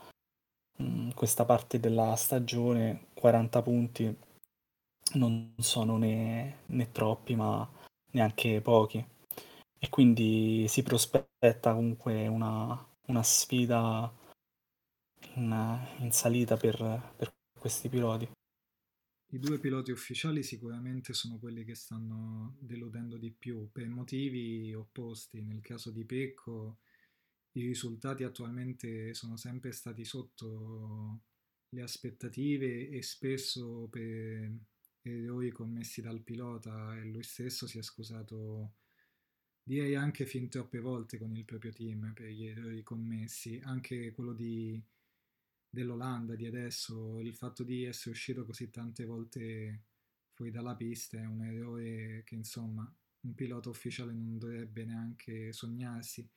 mh, 0.78 0.84
mm, 0.84 1.10
questa 1.10 1.44
parte 1.44 1.78
della 1.80 2.14
stagione 2.16 3.06
40 3.14 3.62
punti 3.62 4.16
non 5.14 5.54
sono 5.58 5.96
né, 5.96 6.62
né 6.66 6.90
troppi 6.90 7.36
ma 7.36 7.68
neanche 8.10 8.60
pochi 8.60 9.04
e 9.78 9.88
quindi 9.88 10.66
si 10.68 10.82
prospetta 10.82 11.74
comunque 11.74 12.26
una, 12.26 12.96
una 13.06 13.22
sfida 13.22 14.12
in, 15.34 15.86
in 15.98 16.12
salita 16.12 16.56
per, 16.56 16.76
per 17.16 17.34
questi 17.58 17.88
piloti. 17.88 18.28
I 19.30 19.38
due 19.38 19.58
piloti 19.58 19.90
ufficiali 19.90 20.42
sicuramente 20.42 21.12
sono 21.12 21.38
quelli 21.38 21.64
che 21.64 21.74
stanno 21.74 22.56
deludendo 22.60 23.16
di 23.16 23.32
più 23.32 23.70
per 23.72 23.88
motivi 23.88 24.72
opposti. 24.72 25.42
Nel 25.42 25.60
caso 25.60 25.90
di 25.90 26.04
Pecco 26.04 26.78
i 27.52 27.62
risultati 27.62 28.22
attualmente 28.22 29.14
sono 29.14 29.36
sempre 29.36 29.72
stati 29.72 30.04
sotto 30.04 31.22
le 31.70 31.82
aspettative 31.82 32.88
e 32.88 33.02
spesso 33.02 33.88
per 33.90 34.50
errori 35.10 35.50
commessi 35.50 36.00
dal 36.00 36.20
pilota 36.22 36.96
e 36.96 37.04
lui 37.04 37.22
stesso 37.22 37.66
si 37.66 37.78
è 37.78 37.82
scusato 37.82 38.74
direi 39.62 39.96
anche 39.96 40.26
fin 40.26 40.48
troppe 40.48 40.78
volte 40.78 41.18
con 41.18 41.34
il 41.34 41.44
proprio 41.44 41.72
team 41.72 42.12
per 42.14 42.28
gli 42.28 42.46
errori 42.46 42.82
commessi, 42.84 43.60
anche 43.64 44.12
quello 44.12 44.32
di, 44.32 44.80
dell'Olanda 45.68 46.36
di 46.36 46.46
adesso, 46.46 47.20
il 47.20 47.34
fatto 47.34 47.64
di 47.64 47.84
essere 47.84 48.10
uscito 48.10 48.44
così 48.44 48.70
tante 48.70 49.04
volte 49.04 49.82
fuori 50.32 50.52
dalla 50.52 50.76
pista 50.76 51.18
è 51.18 51.24
un 51.24 51.42
errore 51.42 52.22
che 52.24 52.36
insomma 52.36 52.88
un 53.22 53.34
pilota 53.34 53.68
ufficiale 53.68 54.12
non 54.12 54.38
dovrebbe 54.38 54.84
neanche 54.84 55.52
sognarsi. 55.52 56.28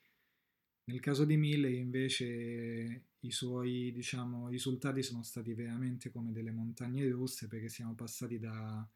Nel 0.90 1.02
caso 1.02 1.24
di 1.24 1.38
Mille 1.38 1.70
invece 1.70 3.04
i 3.20 3.32
suoi 3.32 3.92
diciamo, 3.94 4.50
risultati 4.50 5.04
sono 5.04 5.22
stati 5.22 5.54
veramente 5.54 6.10
come 6.10 6.32
delle 6.32 6.50
montagne 6.50 7.08
russe 7.10 7.48
perché 7.48 7.70
siamo 7.70 7.94
passati 7.94 8.40
da 8.40 8.90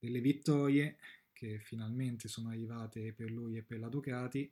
delle 0.00 0.20
vittorie 0.20 0.96
che 1.32 1.60
finalmente 1.60 2.26
sono 2.26 2.48
arrivate 2.48 3.12
per 3.12 3.30
lui 3.30 3.56
e 3.56 3.62
per 3.62 3.78
la 3.78 3.88
Ducati, 3.88 4.50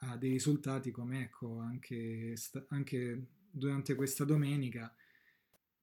ha 0.00 0.18
dei 0.18 0.32
risultati 0.32 0.90
come 0.90 1.22
ecco 1.22 1.58
anche, 1.60 2.34
anche 2.68 3.26
durante 3.50 3.94
questa 3.94 4.24
domenica 4.24 4.94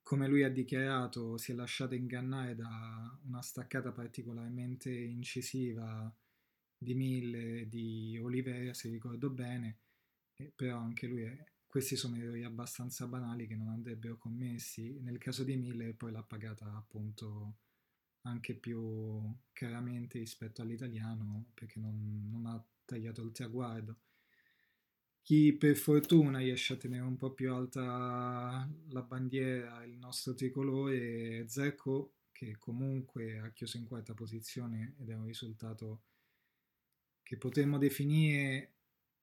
come 0.03 0.27
lui 0.27 0.43
ha 0.43 0.49
dichiarato, 0.49 1.37
si 1.37 1.53
è 1.53 1.55
lasciato 1.55 1.95
ingannare 1.95 2.53
da 2.55 3.19
una 3.25 3.41
staccata 3.41 3.91
particolarmente 3.91 4.91
incisiva 4.91 6.13
di 6.81 6.95
Mille 6.95 7.67
di 7.67 8.17
Oliveira, 8.19 8.73
se 8.73 8.89
ricordo 8.89 9.29
bene, 9.29 9.77
però 10.55 10.79
anche 10.79 11.05
lui 11.05 11.21
è, 11.21 11.43
questi 11.67 11.95
sono 11.95 12.15
errori 12.15 12.43
abbastanza 12.43 13.05
banali 13.05 13.45
che 13.45 13.55
non 13.55 13.67
andrebbero 13.67 14.17
commessi. 14.17 14.99
Nel 14.99 15.19
caso 15.19 15.43
di 15.43 15.55
Mille 15.55 15.93
poi 15.93 16.11
l'ha 16.11 16.23
pagata 16.23 16.75
appunto 16.75 17.57
anche 18.21 18.55
più 18.55 19.21
chiaramente 19.53 20.17
rispetto 20.17 20.63
all'italiano 20.63 21.51
perché 21.53 21.79
non, 21.79 22.27
non 22.31 22.47
ha 22.47 22.65
tagliato 22.83 23.21
il 23.21 23.31
traguardo. 23.31 23.99
Chi 25.21 25.53
per 25.53 25.75
fortuna 25.75 26.39
riesce 26.39 26.73
a 26.73 26.77
tenere 26.77 27.03
un 27.03 27.15
po' 27.15 27.31
più 27.31 27.53
alta 27.53 28.67
la 28.87 29.01
bandiera, 29.03 29.83
il 29.83 29.97
nostro 29.97 30.33
tricolore, 30.33 31.41
è 31.41 31.47
Zecco, 31.47 32.15
che 32.31 32.57
comunque 32.57 33.37
ha 33.37 33.51
chiuso 33.51 33.77
in 33.77 33.85
quarta 33.85 34.15
posizione 34.15 34.95
ed 34.97 35.09
è 35.11 35.13
un 35.13 35.25
risultato 35.27 36.05
che 37.31 37.37
potremmo 37.37 37.77
definire 37.77 38.73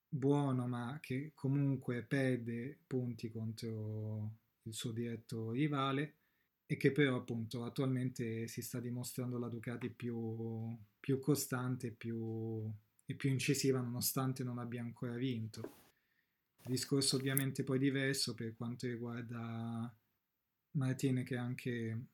buono, 0.08 0.66
ma 0.66 0.98
che 0.98 1.32
comunque 1.34 2.02
perde 2.02 2.78
punti 2.86 3.30
contro 3.30 4.36
il 4.62 4.72
suo 4.72 4.92
diretto 4.92 5.50
rivale 5.50 6.14
e 6.64 6.78
che 6.78 6.90
però 6.90 7.16
appunto 7.16 7.64
attualmente 7.64 8.48
si 8.48 8.62
sta 8.62 8.80
dimostrando 8.80 9.38
la 9.38 9.50
Ducati 9.50 9.90
più, 9.90 10.74
più 10.98 11.18
costante 11.18 11.90
più, 11.90 12.72
e 13.04 13.14
più 13.14 13.28
incisiva 13.28 13.78
nonostante 13.82 14.42
non 14.42 14.56
abbia 14.56 14.80
ancora 14.80 15.12
vinto. 15.12 15.76
Discorso 16.64 17.16
ovviamente 17.16 17.62
poi 17.62 17.78
diverso 17.78 18.32
per 18.32 18.56
quanto 18.56 18.86
riguarda 18.86 19.94
Martine 20.70 21.24
che 21.24 21.36
anche 21.36 22.06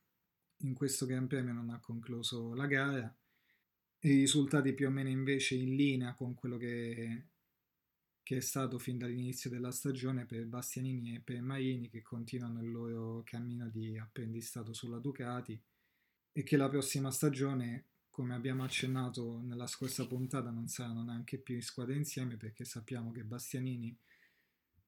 in 0.57 0.75
questo 0.75 1.07
Gran 1.07 1.29
Premio 1.29 1.53
non 1.53 1.71
ha 1.71 1.79
concluso 1.79 2.53
la 2.55 2.67
gara. 2.67 3.17
I 4.05 4.11
risultati 4.11 4.75
più 4.75 4.89
o 4.89 4.91
meno 4.91 5.09
invece 5.09 5.55
in 5.55 5.77
linea 5.77 6.13
con 6.15 6.35
quello 6.35 6.59
che 6.59 7.29
che 8.23 8.37
è 8.39 8.41
stato 8.41 8.79
fin 8.79 8.97
dall'inizio 8.97 9.51
della 9.51 9.71
stagione 9.71 10.25
per 10.27 10.47
Bastianini 10.47 11.17
e 11.17 11.21
per 11.21 11.43
Marini 11.43 11.91
che 11.91 12.01
continuano 12.03 12.63
il 12.63 12.71
loro 12.71 13.23
cammino 13.23 13.69
di 13.69 13.99
apprendistato 13.99 14.73
sulla 14.73 14.99
Ducati 14.99 15.59
e 16.33 16.43
che 16.43 16.57
la 16.57 16.71
prossima 16.71 17.11
stagione, 17.11 17.85
come 18.09 18.35
abbiamo 18.35 18.63
accennato 18.65 19.41
nella 19.43 19.67
scorsa 19.67 20.07
puntata, 20.07 20.51
non 20.51 20.69
saranno 20.69 21.03
neanche 21.03 21.39
più 21.39 21.55
in 21.55 21.63
squadra 21.63 21.95
insieme 21.95 22.37
perché 22.37 22.65
sappiamo 22.65 23.11
che 23.11 23.25
Bastianini 23.25 23.95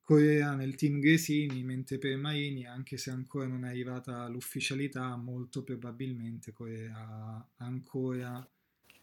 correrà 0.01 0.55
nel 0.55 0.77
team 0.77 0.99
Gresini, 0.99 1.63
mentre 1.63 1.99
per 1.99 2.17
Marini, 2.17 2.65
anche 2.65 2.97
se 2.97 3.11
ancora 3.11 3.47
non 3.47 3.65
è 3.65 3.69
arrivata 3.69 4.29
l'ufficialità, 4.29 5.17
molto 5.17 5.63
probabilmente 5.63 6.53
correrà 6.53 7.47
ancora, 7.57 8.49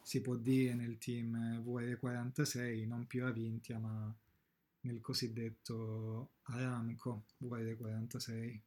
si 0.04 0.22
può 0.22 0.36
dire, 0.36 0.74
nel 0.74 0.98
team 0.98 1.64
VR46, 1.64 2.86
non 2.88 3.08
più 3.08 3.26
a 3.26 3.32
Vintia, 3.32 3.80
ma 3.80 4.14
nel 4.82 5.02
cosiddetto 5.02 6.32
Aramco 6.44 7.24
VR46. 7.44 8.60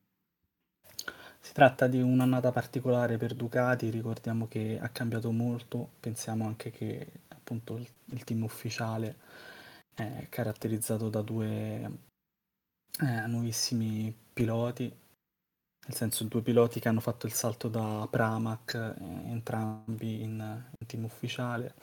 Si 1.39 1.53
tratta 1.53 1.87
di 1.87 2.01
un'annata 2.01 2.51
particolare 2.51 3.19
per 3.19 3.35
Ducati, 3.35 3.91
ricordiamo 3.91 4.49
che 4.49 4.79
ha 4.81 4.89
cambiato 4.89 5.31
molto, 5.31 5.91
pensiamo 6.01 6.47
anche 6.47 6.71
che 6.71 7.07
appunto 7.29 7.77
il, 7.77 7.87
il 8.07 8.25
team 8.25 8.43
ufficiale 8.43 9.17
è 9.95 10.27
caratterizzato 10.29 11.09
da 11.09 11.23
due 11.23 11.91
eh, 13.01 13.27
nuovissimi 13.27 14.15
piloti, 14.33 14.93
nel 15.87 15.97
senso 15.97 16.25
due 16.25 16.43
piloti 16.43 16.81
che 16.81 16.89
hanno 16.89 17.01
fatto 17.01 17.27
il 17.27 17.33
salto 17.33 17.69
da 17.69 18.07
Pramac, 18.11 18.75
eh, 18.75 19.31
entrambi 19.31 20.23
in, 20.23 20.65
in 20.79 20.87
team 20.87 21.05
ufficiale 21.05 21.75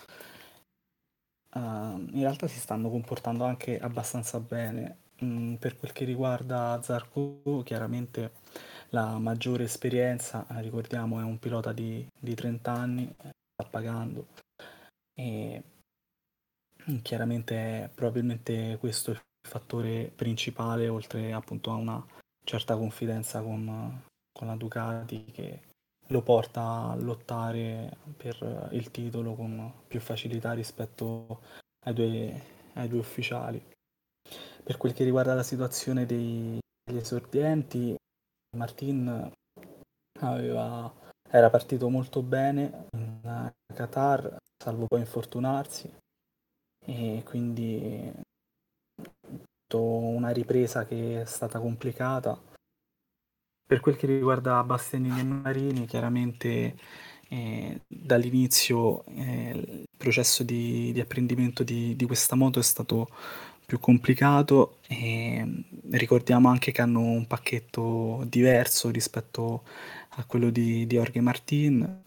Uh, 1.55 1.99
in 2.13 2.21
realtà 2.21 2.47
si 2.47 2.57
stanno 2.59 2.89
comportando 2.89 3.43
anche 3.43 3.79
abbastanza 3.79 4.39
bene. 4.39 4.97
Mm, 5.23 5.55
per 5.55 5.77
quel 5.77 5.91
che 5.91 6.03
riguarda 6.05 6.79
Zarco, 6.81 7.61
chiaramente 7.63 8.31
la 8.89 9.17
maggiore 9.19 9.65
esperienza, 9.65 10.47
eh, 10.49 10.61
ricordiamo, 10.61 11.19
è 11.19 11.23
un 11.23 11.37
pilota 11.37 11.71
di, 11.71 12.05
di 12.19 12.33
30 12.33 12.71
anni, 12.71 13.03
eh, 13.23 13.29
sta 13.53 13.69
pagando 13.69 14.27
e 15.13 15.63
mm, 16.89 16.97
chiaramente 17.03 17.91
probabilmente 17.93 18.77
questo 18.79 19.11
è 19.11 19.13
il 19.13 19.21
fattore 19.47 20.11
principale, 20.15 20.87
oltre 20.87 21.33
appunto 21.33 21.71
a 21.71 21.75
una 21.75 22.05
certa 22.43 22.75
confidenza 22.75 23.41
con, 23.41 24.03
con 24.31 24.47
la 24.47 24.55
Ducati 24.55 25.25
che 25.25 25.61
lo 26.07 26.21
porta 26.21 26.89
a 26.89 26.95
lottare 26.95 27.97
per 28.17 28.69
il 28.71 28.91
titolo 28.91 29.35
con 29.35 29.71
più 29.87 29.99
facilità 29.99 30.53
rispetto 30.53 31.41
ai 31.85 31.93
due, 31.93 32.41
ai 32.73 32.87
due 32.87 32.99
ufficiali. 32.99 33.63
Per 34.63 34.77
quel 34.77 34.93
che 34.93 35.03
riguarda 35.03 35.33
la 35.33 35.43
situazione 35.43 36.05
dei, 36.05 36.59
degli 36.83 36.97
esordienti, 36.97 37.95
Martin 38.57 39.31
aveva, 40.19 40.93
era 41.29 41.49
partito 41.49 41.89
molto 41.89 42.21
bene 42.21 42.87
in 42.91 43.51
Qatar, 43.73 44.37
salvo 44.63 44.85
poi 44.85 44.99
infortunarsi, 44.99 45.91
e 46.85 47.23
quindi 47.25 48.11
una 49.79 50.29
ripresa 50.29 50.85
che 50.85 51.21
è 51.21 51.25
stata 51.25 51.59
complicata. 51.59 52.39
Per 53.65 53.79
quel 53.79 53.95
che 53.95 54.07
riguarda 54.07 54.63
Bastianini 54.63 55.19
e 55.19 55.23
Marini, 55.23 55.85
chiaramente 55.85 56.75
eh, 57.29 57.81
dall'inizio 57.87 59.03
eh, 59.05 59.51
il 59.55 59.83
processo 59.97 60.43
di, 60.43 60.91
di 60.91 60.99
apprendimento 60.99 61.63
di, 61.63 61.95
di, 61.95 62.05
questa 62.05 62.35
moto 62.35 62.59
è 62.59 62.63
stato 62.63 63.07
più 63.65 63.79
complicato 63.79 64.79
e 64.87 65.65
ricordiamo 65.91 66.49
anche 66.49 66.71
che 66.71 66.81
hanno 66.81 66.99
un 66.99 67.25
pacchetto 67.25 68.23
diverso 68.27 68.89
rispetto 68.89 69.63
a 70.09 70.25
quello 70.25 70.49
di, 70.49 70.85
di 70.85 70.95
Jorge 70.95 71.21
Martin 71.21 72.01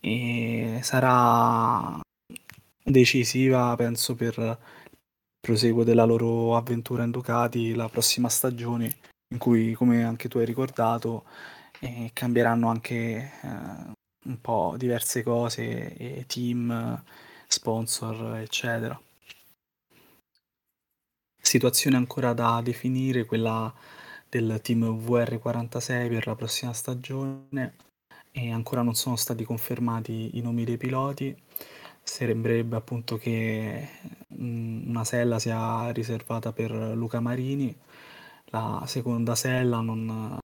e 0.00 0.78
sarà 0.82 2.00
decisiva 2.82 3.74
penso 3.76 4.14
per 4.14 4.58
proseguo 5.40 5.84
della 5.84 6.04
loro 6.04 6.56
avventura 6.56 7.04
in 7.04 7.10
Ducati 7.10 7.74
la 7.74 7.88
prossima 7.88 8.28
stagione 8.28 8.96
in 9.30 9.38
cui, 9.38 9.74
come 9.74 10.04
anche 10.04 10.28
tu 10.28 10.38
hai 10.38 10.44
ricordato, 10.44 11.24
eh, 11.80 12.10
cambieranno 12.12 12.68
anche 12.68 12.94
eh, 13.42 13.92
un 14.24 14.40
po' 14.40 14.74
diverse 14.76 15.22
cose, 15.22 15.94
e 15.96 16.24
team, 16.26 17.02
sponsor, 17.46 18.36
eccetera. 18.36 19.00
Situazione 21.40 21.96
ancora 21.96 22.32
da 22.34 22.60
definire, 22.62 23.24
quella 23.24 23.72
del 24.28 24.60
team 24.62 24.84
VR46 24.84 26.08
per 26.08 26.26
la 26.26 26.34
prossima 26.34 26.72
stagione 26.72 27.76
e 28.30 28.52
ancora 28.52 28.82
non 28.82 28.94
sono 28.94 29.16
stati 29.16 29.44
confermati 29.44 30.36
i 30.36 30.42
nomi 30.42 30.64
dei 30.64 30.76
piloti. 30.76 31.34
Sembrerebbe 32.08 32.74
appunto 32.74 33.18
che 33.18 33.86
una 34.28 35.04
sella 35.04 35.38
sia 35.38 35.90
riservata 35.90 36.52
per 36.52 36.70
Luca 36.70 37.20
Marini 37.20 37.76
la 38.46 38.82
seconda 38.86 39.34
sella 39.34 39.80
non, 39.80 40.38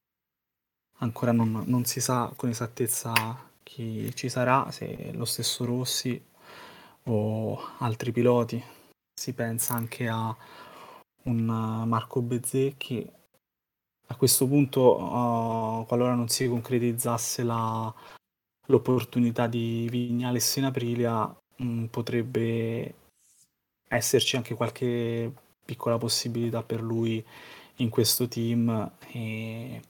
ancora 0.99 1.33
non, 1.33 1.65
non 1.67 1.87
si 1.87 2.03
sa 2.03 2.31
con 2.37 2.51
esattezza 2.51 3.13
chi 3.63 4.15
ci 4.15 4.29
sarà, 4.29 4.71
se 4.71 5.11
lo 5.15 5.25
stesso 5.25 5.65
Rossi 5.65 6.23
o 7.05 7.59
altri 7.79 8.13
piloti. 8.13 8.63
Si 9.19 9.33
pensa 9.33 9.73
anche 9.73 10.07
a 10.07 10.37
un 11.23 11.45
Marco 11.87 12.21
Bezzecchi. 12.21 13.11
A 14.09 14.17
questo 14.17 14.47
punto, 14.47 15.01
uh, 15.01 15.87
qualora 15.87 16.15
non 16.15 16.29
si 16.29 16.47
concretizzasse 16.47 17.43
la, 17.43 17.93
l'opportunità 18.67 19.47
di 19.47 19.89
Vignales 19.91 20.57
in 20.57 20.65
Aprilia, 20.65 21.35
mh, 21.57 21.65
mm, 21.65 21.85
potrebbe 21.87 22.95
esserci 23.89 24.37
anche 24.37 24.55
qualche 24.55 25.33
piccola 25.65 25.99
possibilità 25.99 26.63
per 26.63 26.83
lui 26.83 27.25
in 27.77 27.89
questo 27.89 28.29
team 28.29 28.93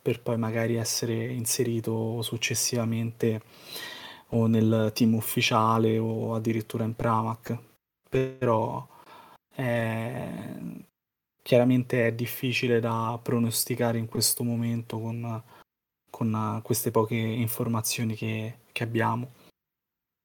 per 0.01 0.23
poi 0.23 0.39
magari 0.39 0.77
essere 0.77 1.27
inserito 1.27 2.23
successivamente 2.23 3.43
o 4.31 4.47
nel 4.47 4.91
team 4.95 5.15
ufficiale 5.15 5.99
o 5.99 6.35
addirittura 6.35 6.85
in 6.85 6.95
Pramac. 6.95 7.59
Però 8.09 8.87
è... 9.55 10.29
chiaramente 11.43 12.07
è 12.07 12.13
difficile 12.13 12.81
da 12.81 13.19
pronosticare 13.23 13.99
in 13.99 14.07
questo 14.07 14.45
momento 14.45 14.99
con, 14.99 15.43
con 16.11 16.61
queste 16.63 16.91
poche 16.91 17.17
informazioni 17.17 18.15
che, 18.15 18.59
che 18.73 18.83
abbiamo. 18.83 19.33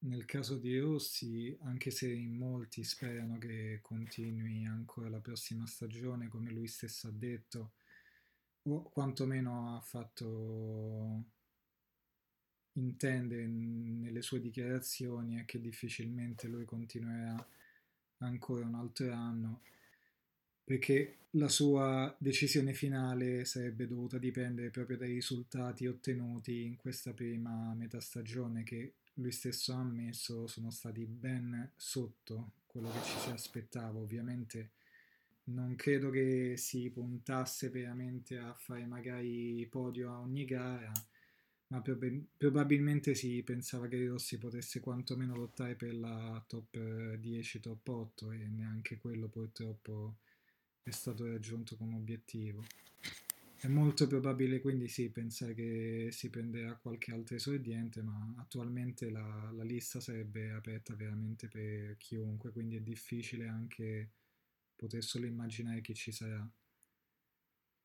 Nel 0.01 0.23
caso 0.25 0.57
di 0.57 0.79
Rossi, 0.79 1.57
anche 1.63 1.91
se 1.91 2.09
in 2.09 2.37
molti 2.37 2.83
sperano 2.83 3.37
che 3.37 3.79
continui 3.81 4.65
ancora 4.65 5.09
la 5.09 5.19
prossima 5.19 5.65
stagione, 5.67 6.29
come 6.29 6.51
lui 6.51 6.67
stesso 6.67 7.07
ha 7.07 7.11
detto, 7.11 7.73
o 8.63 8.89
quantomeno 8.89 9.75
ha 9.75 9.81
fatto 9.81 11.23
intende 12.73 13.45
nelle 13.45 14.21
sue 14.21 14.39
dichiarazioni 14.39 15.37
è 15.37 15.45
che 15.45 15.59
difficilmente 15.59 16.47
lui 16.47 16.65
continuerà 16.65 17.45
ancora 18.19 18.65
un 18.65 18.75
altro 18.75 19.11
anno 19.11 19.61
perché 20.63 21.17
la 21.31 21.47
sua 21.49 22.15
decisione 22.19 22.73
finale 22.73 23.43
sarebbe 23.43 23.87
dovuta 23.87 24.17
dipendere 24.17 24.69
proprio 24.69 24.97
dai 24.97 25.13
risultati 25.13 25.87
ottenuti 25.87 26.63
in 26.63 26.75
questa 26.75 27.11
prima 27.13 27.73
metà 27.73 27.99
stagione 27.99 28.63
che 28.63 28.93
lui 29.19 29.31
stesso 29.31 29.73
ha 29.73 29.77
ammesso 29.79 30.47
sono 30.47 30.71
stati 30.71 31.05
ben 31.05 31.71
sotto 31.75 32.53
quello 32.65 32.89
che 32.91 33.03
ci 33.03 33.17
si 33.19 33.29
aspettava. 33.29 33.99
Ovviamente 33.99 34.71
non 35.45 35.75
credo 35.75 36.09
che 36.09 36.55
si 36.57 36.89
puntasse 36.89 37.69
veramente 37.69 38.37
a 38.37 38.53
fare 38.53 38.85
magari 38.85 39.65
podio 39.69 40.11
a 40.11 40.19
ogni 40.19 40.45
gara, 40.45 40.91
ma 41.67 41.81
prob- 41.81 42.25
probabilmente 42.37 43.15
si 43.15 43.41
pensava 43.43 43.87
che 43.87 44.07
Rossi 44.07 44.37
potesse 44.37 44.79
quantomeno 44.79 45.35
lottare 45.35 45.75
per 45.75 45.95
la 45.95 46.43
top 46.47 47.15
10, 47.15 47.59
top 47.59 47.87
8 47.87 48.31
e 48.31 48.37
neanche 48.47 48.97
quello 48.97 49.27
purtroppo 49.27 50.17
è 50.83 50.91
stato 50.91 51.25
raggiunto 51.25 51.75
come 51.75 51.95
obiettivo. 51.95 52.63
È 53.61 53.67
molto 53.67 54.07
probabile 54.07 54.61
quindi 54.61 54.87
sì 54.87 55.09
pensare 55.09 55.53
che 55.53 56.07
si 56.13 56.29
prenderà 56.29 56.77
qualche 56.77 57.11
altro 57.11 57.35
esordiente, 57.35 58.01
ma 58.01 58.33
attualmente 58.37 59.09
la, 59.09 59.51
la 59.53 59.63
lista 59.63 59.99
sarebbe 59.99 60.51
aperta 60.51 60.95
veramente 60.95 61.49
per 61.49 61.97
chiunque, 61.97 62.53
quindi 62.53 62.77
è 62.77 62.79
difficile 62.79 63.49
anche 63.49 64.11
poter 64.77 65.03
solo 65.03 65.25
immaginare 65.25 65.81
chi 65.81 65.93
ci 65.93 66.13
sarà. 66.13 66.49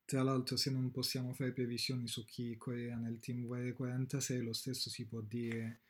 Tra 0.05 0.23
l'altro, 0.23 0.55
se 0.55 0.71
non 0.71 0.91
possiamo 0.91 1.33
fare 1.33 1.51
previsioni 1.51 2.07
su 2.07 2.23
chi 2.23 2.55
correrà 2.55 2.95
nel 2.95 3.19
team 3.19 3.45
VR46, 3.45 4.43
lo 4.43 4.53
stesso 4.53 4.89
si 4.89 5.05
può 5.05 5.19
dire 5.19 5.81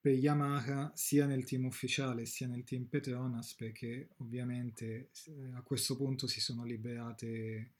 per 0.00 0.14
Yamaha 0.14 0.90
sia 0.96 1.26
nel 1.26 1.44
team 1.44 1.66
ufficiale 1.66 2.26
sia 2.26 2.48
nel 2.48 2.64
team 2.64 2.86
Petronas, 2.86 3.54
perché 3.54 4.08
ovviamente 4.16 5.10
a 5.52 5.62
questo 5.62 5.96
punto 5.96 6.26
si 6.26 6.40
sono 6.40 6.64
liberate, 6.64 7.74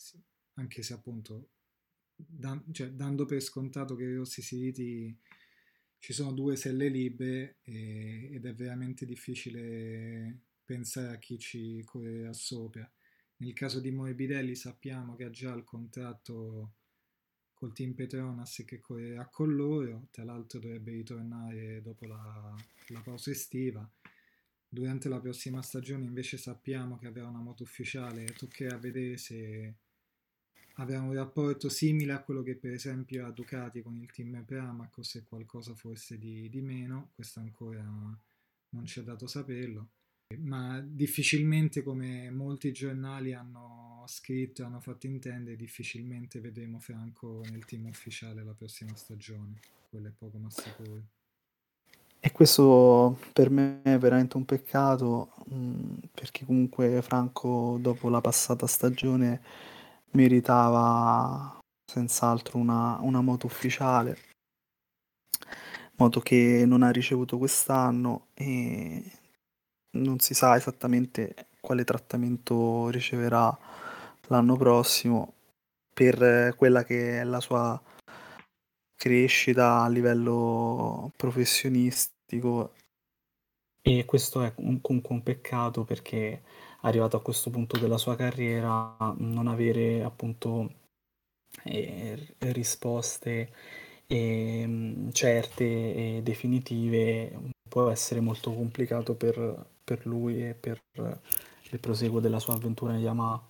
anche 0.55 0.83
se 0.83 0.93
appunto 0.93 1.49
da, 2.15 2.61
cioè, 2.73 2.91
dando 2.91 3.25
per 3.25 3.41
scontato 3.41 3.95
che 3.97 4.05
i 4.05 4.15
Rossi 4.15 4.43
si 4.43 4.61
ritiri 4.61 5.19
ci 5.99 6.13
sono 6.13 6.33
due 6.33 6.57
selle 6.57 6.89
libere 6.89 7.59
e, 7.63 8.31
ed 8.33 8.45
è 8.45 8.55
veramente 8.55 9.07
difficile 9.07 10.41
pensare 10.65 11.15
a 11.15 11.19
chi 11.19 11.39
ci 11.39 11.83
correrà 11.85 12.33
sopra. 12.33 12.91
Nel 13.37 13.53
caso 13.53 13.79
di 13.79 13.93
Morbidelli 13.93 14.57
sappiamo 14.57 15.15
che 15.15 15.25
ha 15.25 15.31
già 15.31 15.53
il 15.55 15.63
contratto 15.63 16.75
col 17.55 17.73
team 17.73 17.93
Petronas 17.93 18.65
che 18.67 18.81
correrà 18.81 19.29
con 19.29 19.55
loro, 19.55 20.09
tra 20.11 20.25
l'altro 20.25 20.59
dovrebbe 20.59 20.91
ritornare 20.91 21.81
dopo 21.83 22.07
la, 22.07 22.53
la 22.89 23.01
pausa 23.01 23.31
estiva. 23.31 23.89
Durante 24.69 25.09
la 25.09 25.21
prossima 25.21 25.63
stagione 25.63 26.05
invece 26.05 26.37
sappiamo 26.37 26.99
che 26.99 27.07
avrà 27.07 27.29
una 27.29 27.41
moto 27.41 27.63
ufficiale, 27.63 28.25
toccherà 28.25 28.77
vedere 28.79 29.17
se 29.19 29.75
avrà 30.83 31.01
un 31.01 31.15
rapporto 31.15 31.69
simile 31.69 32.13
a 32.13 32.21
quello 32.21 32.43
che 32.43 32.57
per 32.57 32.73
esempio 32.73 33.27
ha 33.27 33.31
Ducati 33.31 33.83
con 33.83 33.97
il 33.97 34.11
team 34.11 34.43
Pramac 34.45 34.99
o 34.99 35.03
se 35.03 35.25
qualcosa 35.29 35.75
forse 35.75 36.19
di, 36.19 36.49
di 36.49 36.61
meno, 36.61 37.11
questo 37.15 37.41
ancora 37.41 37.83
non 37.83 38.87
ci 38.87 39.01
è 39.01 39.03
dato 39.03 39.27
saperlo 39.27 39.89
ma 40.39 40.81
difficilmente 40.85 41.83
come 41.83 42.31
molti 42.31 42.73
giornali 42.73 43.33
hanno 43.33 44.05
scritto 44.07 44.63
e 44.63 44.65
hanno 44.65 44.81
fatto 44.81 45.07
intendere, 45.07 45.57
difficilmente 45.57 46.41
vedremo 46.41 46.79
Franco 46.79 47.43
nel 47.51 47.65
team 47.65 47.87
ufficiale 47.87 48.43
la 48.43 48.55
prossima 48.55 48.95
stagione, 48.95 49.61
quello 49.91 50.09
è 50.09 50.13
poco 50.17 50.39
ma 50.39 50.51
sicuro. 50.51 51.03
E 52.25 52.31
questo 52.31 53.19
per 53.33 53.51
me 53.51 53.83
è 53.83 53.99
veramente 53.99 54.37
un 54.37 54.45
peccato, 54.45 55.33
mh, 55.47 55.95
perché 56.15 56.45
comunque 56.45 57.03
Franco 57.03 57.79
dopo 57.81 58.09
la 58.09 58.21
passata 58.21 58.67
stagione 58.67 59.41
meritava 60.13 61.59
senz'altro 61.85 62.59
una, 62.59 62.99
una 63.01 63.21
moto 63.21 63.47
ufficiale, 63.47 64.19
moto 65.97 66.21
che 66.21 66.65
non 66.67 66.83
ha 66.83 66.91
ricevuto 66.91 67.39
quest'anno 67.39 68.29
e 68.35 69.03
non 69.97 70.19
si 70.19 70.35
sa 70.35 70.57
esattamente 70.57 71.49
quale 71.61 71.85
trattamento 71.85 72.89
riceverà 72.89 73.57
l'anno 74.29 74.57
prossimo 74.57 75.35
per 75.93 76.55
quella 76.57 76.85
che 76.85 77.21
è 77.21 77.25
la 77.25 77.41
sua 77.41 77.81
crescita 78.97 79.83
a 79.83 79.89
livello 79.89 81.13
professionistico. 81.17 82.75
E 83.85 84.05
questo 84.05 84.43
è 84.43 84.55
comunque 84.55 84.95
un 85.09 85.23
peccato 85.23 85.85
perché 85.85 86.43
arrivato 86.83 87.17
a 87.17 87.23
questo 87.23 87.51
punto 87.51 87.79
della 87.79 87.99
sua 87.99 88.17
carriera 88.17 88.97
non 89.19 89.49
avere 89.49 90.03
appunto 90.03 90.81
eh, 91.65 92.35
risposte 92.39 93.53
eh, 94.07 95.09
certe 95.13 95.65
e 95.65 96.21
definitive 96.23 97.51
può 97.69 97.91
essere 97.91 98.21
molto 98.21 98.53
complicato 98.53 99.15
per, 99.15 99.67
per 99.83 100.07
lui 100.07 100.47
e 100.47 100.55
per 100.55 100.83
il 101.71 101.81
proseguo 101.81 102.21
della 102.21 102.39
sua 102.39 102.55
avventura 102.55 102.95
in 102.95 103.01
Yamaha. 103.01 103.49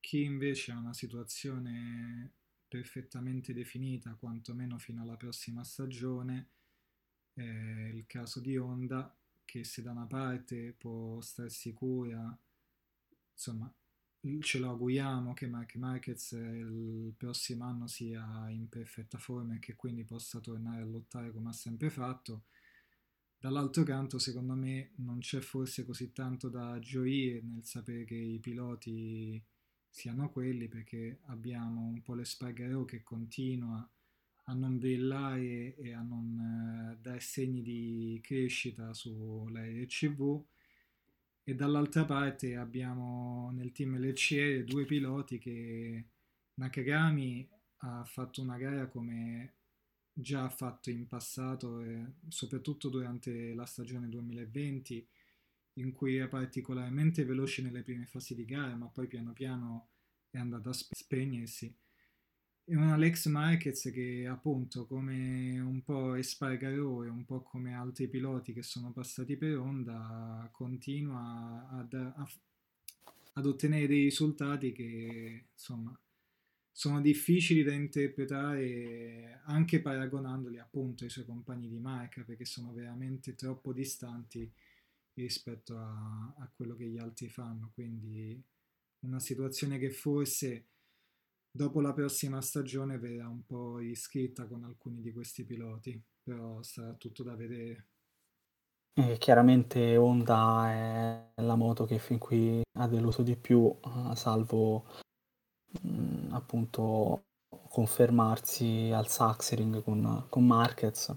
Chi 0.00 0.22
invece 0.22 0.72
ha 0.72 0.78
una 0.78 0.94
situazione 0.94 2.32
perfettamente 2.66 3.52
definita, 3.52 4.16
quantomeno 4.18 4.78
fino 4.78 5.02
alla 5.02 5.16
prossima 5.16 5.64
stagione, 5.64 6.52
è 7.34 7.42
il 7.42 8.06
caso 8.06 8.40
di 8.40 8.56
Honda, 8.56 9.14
che 9.48 9.64
se 9.64 9.80
da 9.80 9.92
una 9.92 10.04
parte 10.04 10.74
può 10.76 11.22
star 11.22 11.50
sicura, 11.50 12.38
insomma, 13.32 13.72
ce 14.40 14.58
lo 14.58 14.68
auguriamo 14.68 15.32
che 15.32 15.46
Mark 15.46 15.76
Marquez 15.76 16.32
il 16.32 17.14
prossimo 17.16 17.64
anno 17.64 17.86
sia 17.86 18.50
in 18.50 18.68
perfetta 18.68 19.16
forma 19.16 19.54
e 19.54 19.58
che 19.58 19.74
quindi 19.74 20.04
possa 20.04 20.38
tornare 20.38 20.82
a 20.82 20.84
lottare 20.84 21.32
come 21.32 21.48
ha 21.48 21.52
sempre 21.52 21.88
fatto, 21.88 22.44
Dall'altro 23.40 23.84
canto, 23.84 24.18
secondo 24.18 24.54
me, 24.54 24.90
non 24.96 25.20
c'è 25.20 25.38
forse 25.38 25.84
così 25.84 26.12
tanto 26.12 26.48
da 26.48 26.76
gioire 26.80 27.40
nel 27.40 27.64
sapere 27.64 28.04
che 28.04 28.16
i 28.16 28.40
piloti 28.40 29.40
siano 29.88 30.28
quelli, 30.30 30.66
perché 30.66 31.20
abbiamo 31.26 31.86
un 31.86 32.02
po' 32.02 32.14
l'Espargaro 32.14 32.84
che 32.84 33.04
continua 33.04 33.88
a 34.48 34.54
non 34.54 34.78
brillare 34.78 35.74
e 35.76 35.92
a 35.92 36.02
non 36.02 36.92
eh, 36.92 36.98
dare 37.00 37.20
segni 37.20 37.62
di 37.62 38.18
crescita 38.22 38.92
sulla 38.94 39.60
RCV 39.64 40.44
e 41.44 41.54
dall'altra 41.54 42.04
parte 42.04 42.56
abbiamo 42.56 43.50
nel 43.52 43.72
team 43.72 43.98
LCR 43.98 44.64
due 44.64 44.84
piloti 44.84 45.38
che 45.38 46.04
Nakagami 46.54 47.48
ha 47.78 48.04
fatto 48.04 48.42
una 48.42 48.58
gara 48.58 48.86
come 48.88 49.54
già 50.12 50.48
fatto 50.48 50.90
in 50.90 51.06
passato, 51.06 51.80
e 51.80 52.04
soprattutto 52.28 52.88
durante 52.88 53.54
la 53.54 53.64
stagione 53.64 54.08
2020, 54.08 55.08
in 55.74 55.92
cui 55.92 56.16
era 56.16 56.28
particolarmente 56.28 57.24
veloce 57.24 57.62
nelle 57.62 57.82
prime 57.82 58.06
fasi 58.06 58.34
di 58.34 58.44
gara, 58.44 58.74
ma 58.74 58.88
poi 58.88 59.06
piano 59.06 59.32
piano 59.32 59.90
è 60.28 60.38
andato 60.38 60.70
a 60.70 60.72
spegnersi. 60.72 61.74
E 62.70 62.76
un 62.76 62.90
Alex 62.90 63.28
Marquez 63.28 63.90
che 63.90 64.26
appunto 64.28 64.84
come 64.84 65.58
un 65.58 65.82
po' 65.82 66.12
Espargaro 66.16 67.02
e 67.02 67.08
un 67.08 67.24
po' 67.24 67.40
come 67.40 67.72
altri 67.72 68.08
piloti 68.08 68.52
che 68.52 68.62
sono 68.62 68.92
passati 68.92 69.38
per 69.38 69.56
Honda 69.56 70.46
continua 70.52 71.66
ad, 71.70 71.94
ad 71.94 73.46
ottenere 73.46 73.86
dei 73.86 74.02
risultati 74.02 74.72
che 74.72 75.46
insomma 75.50 75.98
sono 76.70 77.00
difficili 77.00 77.62
da 77.62 77.72
interpretare 77.72 79.40
anche 79.46 79.80
paragonandoli 79.80 80.58
appunto 80.58 81.04
ai 81.04 81.10
suoi 81.10 81.24
compagni 81.24 81.70
di 81.70 81.78
marca 81.78 82.22
perché 82.22 82.44
sono 82.44 82.74
veramente 82.74 83.34
troppo 83.34 83.72
distanti 83.72 84.52
rispetto 85.14 85.74
a, 85.78 86.34
a 86.36 86.50
quello 86.54 86.76
che 86.76 86.84
gli 86.84 86.98
altri 86.98 87.30
fanno. 87.30 87.70
Quindi 87.72 88.38
una 89.00 89.20
situazione 89.20 89.78
che 89.78 89.88
forse 89.88 90.66
dopo 91.58 91.80
la 91.80 91.92
prossima 91.92 92.40
stagione 92.40 92.98
verrà 92.98 93.28
un 93.28 93.44
po' 93.44 93.78
riscritta 93.78 94.46
con 94.46 94.62
alcuni 94.62 95.00
di 95.00 95.12
questi 95.12 95.44
piloti, 95.44 96.00
però 96.22 96.62
sarà 96.62 96.92
tutto 96.92 97.24
da 97.24 97.34
vedere. 97.34 97.88
E 98.94 99.18
chiaramente 99.18 99.96
Honda 99.96 100.70
è 100.70 101.42
la 101.42 101.56
moto 101.56 101.84
che 101.84 101.98
fin 101.98 102.18
qui 102.18 102.62
ha 102.78 102.86
deluso 102.86 103.22
di 103.22 103.36
più, 103.36 103.76
salvo 104.14 104.84
mh, 105.82 106.28
appunto 106.30 107.24
confermarsi 107.68 108.92
al 108.92 109.08
Saxering 109.08 109.82
con, 109.82 110.26
con 110.28 110.46
Marquez. 110.46 111.12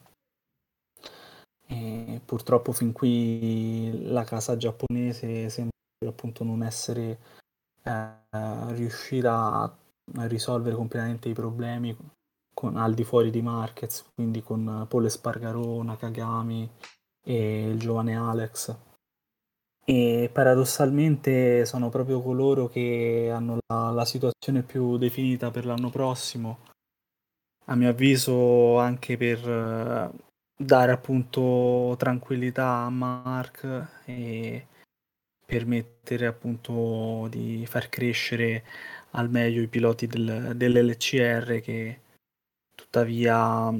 E 1.68 2.20
purtroppo 2.26 2.72
fin 2.72 2.94
qui 2.94 4.08
la 4.08 4.24
casa 4.24 4.58
giapponese 4.58 5.50
sembra 5.50 5.70
appunto 6.08 6.44
non 6.44 6.64
essere 6.64 7.20
eh, 7.84 8.74
riuscita 8.74 9.62
a 9.62 9.81
risolvere 10.28 10.76
completamente 10.76 11.30
i 11.30 11.34
problemi 11.34 11.96
con, 12.54 12.78
al 12.78 12.94
di 12.94 13.04
fuori 13.04 13.30
di 13.32 13.42
Marquez, 13.42 14.06
quindi 14.14 14.42
con 14.42 14.86
Paul 14.88 15.06
Espargaro, 15.06 15.82
Nakagami 15.84 16.70
e 17.24 17.70
il 17.70 17.80
giovane 17.80 18.16
Alex. 18.16 18.76
E 19.84 20.30
paradossalmente 20.32 21.66
sono 21.66 21.90
proprio 21.90 22.22
coloro 22.22 22.68
che 22.68 23.32
hanno 23.34 23.58
la, 23.68 23.90
la 23.90 24.06
situazione 24.06 24.62
più 24.62 24.98
definita 24.98 25.50
per 25.50 25.66
l'anno 25.66 25.90
prossimo. 25.90 26.60
A 27.66 27.76
mio 27.76 27.90
avviso 27.90 28.78
anche 28.78 29.18
per 29.18 29.48
eh, 29.48 30.12
dare 30.56 30.92
appunto 30.92 31.96
tranquillità 31.98 32.68
a 32.68 32.90
Mark 32.90 34.02
e 34.06 34.68
permettere 35.46 36.28
appunto 36.28 37.28
di 37.30 37.66
far 37.66 37.90
crescere 37.90 38.64
al 39.12 39.30
meglio 39.30 39.62
i 39.62 39.68
piloti 39.68 40.08
del, 40.08 40.54
dell'LCR 40.56 41.60
che 41.62 42.02
tuttavia 42.76 43.72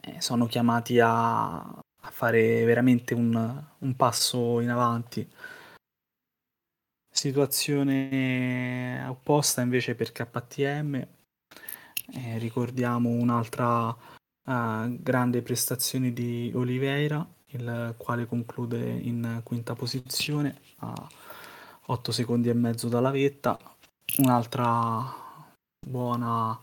eh, 0.00 0.20
sono 0.20 0.46
chiamati 0.46 1.00
a, 1.00 1.58
a 1.58 2.10
fare 2.10 2.64
veramente 2.64 3.14
un, 3.14 3.64
un, 3.78 3.96
passo 3.96 4.60
in 4.60 4.70
avanti. 4.70 5.28
Situazione 7.10 9.04
opposta 9.08 9.60
invece 9.60 9.94
per 9.94 10.12
KTM, 10.12 10.94
eh, 10.94 12.38
ricordiamo 12.38 13.10
un'altra 13.10 13.88
uh, 13.88 15.02
grande 15.02 15.42
prestazione 15.42 16.12
di 16.12 16.52
Oliveira, 16.54 17.26
il 17.46 17.94
quale 17.96 18.26
conclude 18.26 18.78
in 18.78 19.40
quinta 19.42 19.74
posizione 19.74 20.60
a 20.76 21.08
8 21.86 22.12
secondi 22.12 22.48
e 22.50 22.54
mezzo 22.54 22.88
dalla 22.88 23.10
vetta, 23.10 23.58
un'altra 24.16 25.14
buona 25.86 26.58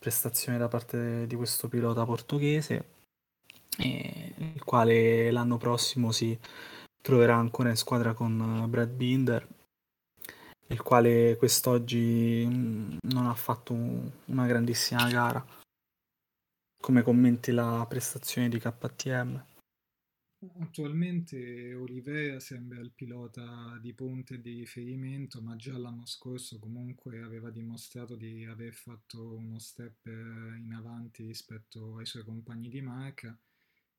prestazione 0.00 0.58
da 0.58 0.68
parte 0.68 1.26
di 1.26 1.34
questo 1.34 1.68
pilota 1.68 2.04
portoghese, 2.04 2.84
eh, 3.78 4.34
il 4.36 4.64
quale 4.64 5.30
l'anno 5.30 5.56
prossimo 5.56 6.12
si 6.12 6.38
troverà 7.02 7.36
ancora 7.36 7.70
in 7.70 7.76
squadra 7.76 8.14
con 8.14 8.66
Brad 8.68 8.90
Binder, 8.90 9.46
il 10.68 10.82
quale 10.82 11.36
quest'oggi 11.36 12.46
mm, 12.46 12.98
non 13.02 13.26
ha 13.26 13.34
fatto 13.34 13.74
una 13.74 14.46
grandissima 14.46 15.08
gara. 15.08 15.44
Come 16.80 17.02
commenti 17.02 17.52
la 17.52 17.84
prestazione 17.88 18.48
di 18.48 18.58
KTM? 18.58 19.44
Attualmente 20.42 21.74
Oliveira 21.74 22.40
sembra 22.40 22.80
il 22.80 22.92
pilota 22.94 23.78
di 23.78 23.92
punta 23.92 24.32
e 24.32 24.40
di 24.40 24.54
riferimento, 24.54 25.42
ma 25.42 25.54
già 25.54 25.76
l'anno 25.76 26.06
scorso 26.06 26.58
comunque 26.58 27.20
aveva 27.20 27.50
dimostrato 27.50 28.16
di 28.16 28.46
aver 28.46 28.72
fatto 28.72 29.34
uno 29.34 29.58
step 29.58 30.06
in 30.06 30.72
avanti 30.74 31.26
rispetto 31.26 31.98
ai 31.98 32.06
suoi 32.06 32.24
compagni 32.24 32.70
di 32.70 32.80
marca 32.80 33.38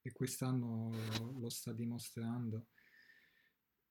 e 0.01 0.11
quest'anno 0.13 0.91
lo 1.39 1.49
sta 1.49 1.73
dimostrando. 1.73 2.65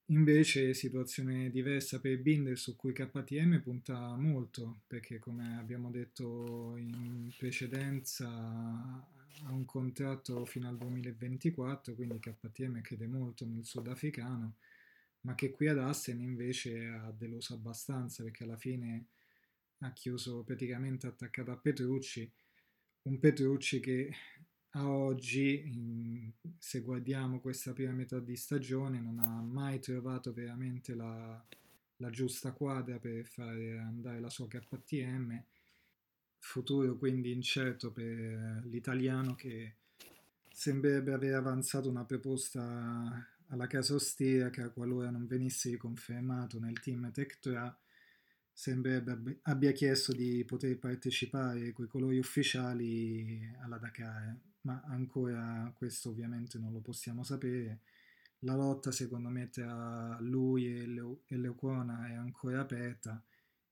Invece 0.07 0.75
situazione 0.75 1.51
diversa 1.51 2.01
per 2.01 2.19
Binder 2.19 2.59
su 2.59 2.75
cui 2.75 2.93
KTM 2.93 3.61
punta 3.61 4.17
molto, 4.17 4.81
perché 4.89 5.21
come 5.21 5.57
abbiamo 5.57 5.89
detto 5.93 6.75
in 6.79 7.33
precedenza 7.39 9.07
ha 9.45 9.53
un 9.53 9.65
contratto 9.65 10.45
fino 10.45 10.69
al 10.69 10.77
2024, 10.77 11.95
quindi 11.95 12.19
KTM 12.19 12.81
crede 12.81 13.07
molto 13.07 13.47
nel 13.47 13.65
sudafricano, 13.65 14.57
ma 15.23 15.35
che 15.35 15.51
qui 15.51 15.69
ad 15.69 15.79
Assen 15.79 16.21
invece 16.21 16.87
ha 16.87 17.11
deluso 17.11 17.55
abbastanza 17.55 18.23
perché 18.23 18.45
alla 18.45 18.57
fine 18.57 19.07
ha 19.79 19.93
chiuso 19.93 20.43
praticamente 20.43 21.07
attaccato 21.07 21.51
a 21.51 21.57
Petrucci, 21.57 22.31
un 23.03 23.19
Petrucci 23.19 23.81
che 23.81 24.15
a 24.75 24.89
oggi, 24.89 26.33
se 26.59 26.81
guardiamo 26.81 27.41
questa 27.41 27.73
prima 27.73 27.93
metà 27.93 28.21
di 28.21 28.37
stagione, 28.37 29.01
non 29.01 29.19
ha 29.19 29.43
mai 29.43 29.81
trovato 29.81 30.33
veramente 30.33 30.95
la, 30.95 31.45
la 31.97 32.11
giusta 32.11 32.53
quadra 32.53 32.99
per 32.99 33.27
fare 33.27 33.79
andare 33.79 34.21
la 34.21 34.31
sua 34.31 34.47
KTM 34.47 35.43
futuro 36.41 36.97
quindi 36.97 37.33
incerto 37.33 37.93
per 37.93 38.63
l'italiano 38.65 39.35
che 39.35 39.77
sembrerebbe 40.53 41.13
aver 41.13 41.35
avanzato 41.35 41.89
una 41.89 42.05
proposta 42.05 43.27
alla 43.47 43.67
casa 43.67 43.93
austriaca 43.93 44.71
qualora 44.71 45.11
non 45.11 45.27
venisse 45.27 45.71
riconfermato 45.71 46.59
nel 46.59 46.81
team 46.81 47.11
Tectra 47.13 47.79
sembrerebbe 48.61 49.39
abbia 49.45 49.73
chiesto 49.73 50.13
di 50.13 50.45
poter 50.45 50.79
partecipare 50.79 51.73
con 51.73 51.87
i 51.87 51.89
colori 51.89 52.19
ufficiali 52.19 53.41
alla 53.63 53.79
Dakar. 53.79 54.37
Ma 54.63 54.83
ancora 54.85 55.73
questo 55.75 56.11
ovviamente 56.11 56.59
non 56.59 56.71
lo 56.71 56.81
possiamo 56.81 57.23
sapere. 57.23 57.81
La 58.41 58.55
lotta 58.55 58.91
secondo 58.91 59.31
me 59.31 59.49
tra 59.49 60.19
lui 60.21 60.67
e, 60.67 60.87
Leo, 60.87 61.23
e 61.27 61.39
Leocona 61.39 62.09
è 62.09 62.13
ancora 62.13 62.61
aperta 62.61 63.23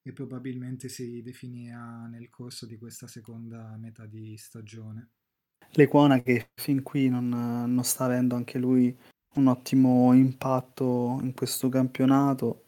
e 0.08 0.12
probabilmente 0.12 0.88
si 0.88 1.22
definirà 1.22 2.06
nel 2.06 2.30
corso 2.30 2.64
di 2.64 2.78
questa 2.78 3.06
seconda 3.06 3.76
metà 3.78 4.06
di 4.06 4.36
stagione. 4.38 5.10
Lequona 5.72 6.22
che 6.22 6.48
fin 6.54 6.82
qui 6.82 7.10
non, 7.10 7.28
non 7.28 7.84
sta 7.84 8.06
avendo 8.06 8.34
anche 8.34 8.58
lui 8.58 8.96
un 9.34 9.46
ottimo 9.48 10.14
impatto 10.14 11.18
in 11.20 11.34
questo 11.34 11.68
campionato, 11.68 12.64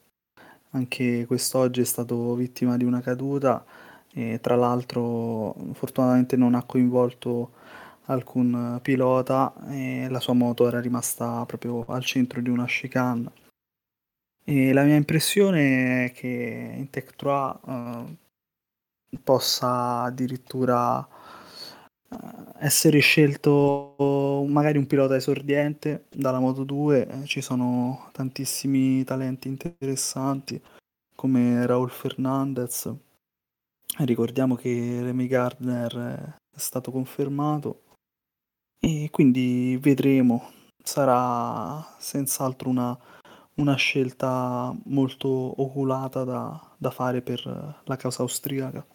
anche 0.73 1.25
quest'oggi 1.27 1.81
è 1.81 1.85
stato 1.85 2.35
vittima 2.35 2.77
di 2.77 2.85
una 2.85 3.01
caduta 3.01 3.65
e 4.13 4.39
tra 4.43 4.55
l'altro 4.55 5.55
fortunatamente 5.73 6.37
non 6.37 6.55
ha 6.55 6.65
coinvolto 6.65 7.53
alcun 8.05 8.79
pilota 8.83 9.55
e 9.69 10.09
la 10.11 10.21
sua 10.21 10.35
moto 10.35 10.69
era 10.69 10.81
rimasta 10.81 11.47
proprio 11.47 11.87
al 11.87 12.05
centro 12.05 12.43
di 12.43 12.51
una 12.51 12.67
chicane 12.67 13.31
e 14.51 14.73
la 14.73 14.83
mia 14.83 14.97
impressione 14.97 16.07
è 16.07 16.13
che 16.13 16.75
in 16.77 16.91
Tech 16.91 17.15
3 17.15 17.31
uh, 17.31 18.17
possa 19.23 20.03
addirittura 20.03 20.99
uh, 20.99 22.17
essere 22.59 22.99
scelto 22.99 23.95
magari 24.49 24.77
un 24.77 24.89
pilota 24.89 25.15
esordiente 25.15 26.07
dalla 26.11 26.41
Moto 26.41 26.65
2. 26.65 27.23
Ci 27.27 27.41
sono 27.41 28.09
tantissimi 28.11 29.05
talenti 29.05 29.47
interessanti 29.47 30.61
come 31.15 31.65
Raul 31.65 31.91
Fernandez. 31.91 32.93
Ricordiamo 33.99 34.57
che 34.57 34.99
Remy 35.01 35.29
Gardner 35.29 36.39
è 36.51 36.59
stato 36.59 36.91
confermato 36.91 37.83
e 38.81 39.11
quindi 39.13 39.79
vedremo. 39.81 40.51
Sarà 40.83 41.95
senz'altro 41.99 42.69
una 42.69 42.99
una 43.61 43.75
scelta 43.77 44.75
molto 44.87 45.29
oculata 45.29 46.25
da, 46.25 46.77
da 46.79 46.91
fare 46.91 47.21
per 47.23 47.45
la 47.85 47.97
causa 47.97 48.23
austriaca. 48.23 48.87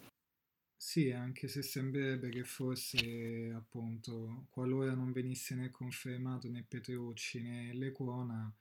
Sì, 0.78 1.10
anche 1.10 1.48
se 1.48 1.62
sembrerebbe 1.62 2.28
che 2.28 2.44
forse 2.44 3.52
appunto 3.54 4.46
qualora 4.50 4.94
non 4.94 5.12
venisse 5.12 5.54
né 5.54 5.70
confermato 5.70 6.48
né 6.48 6.64
Petrucci 6.68 7.42
né 7.42 7.72
Lecuona 7.72 8.52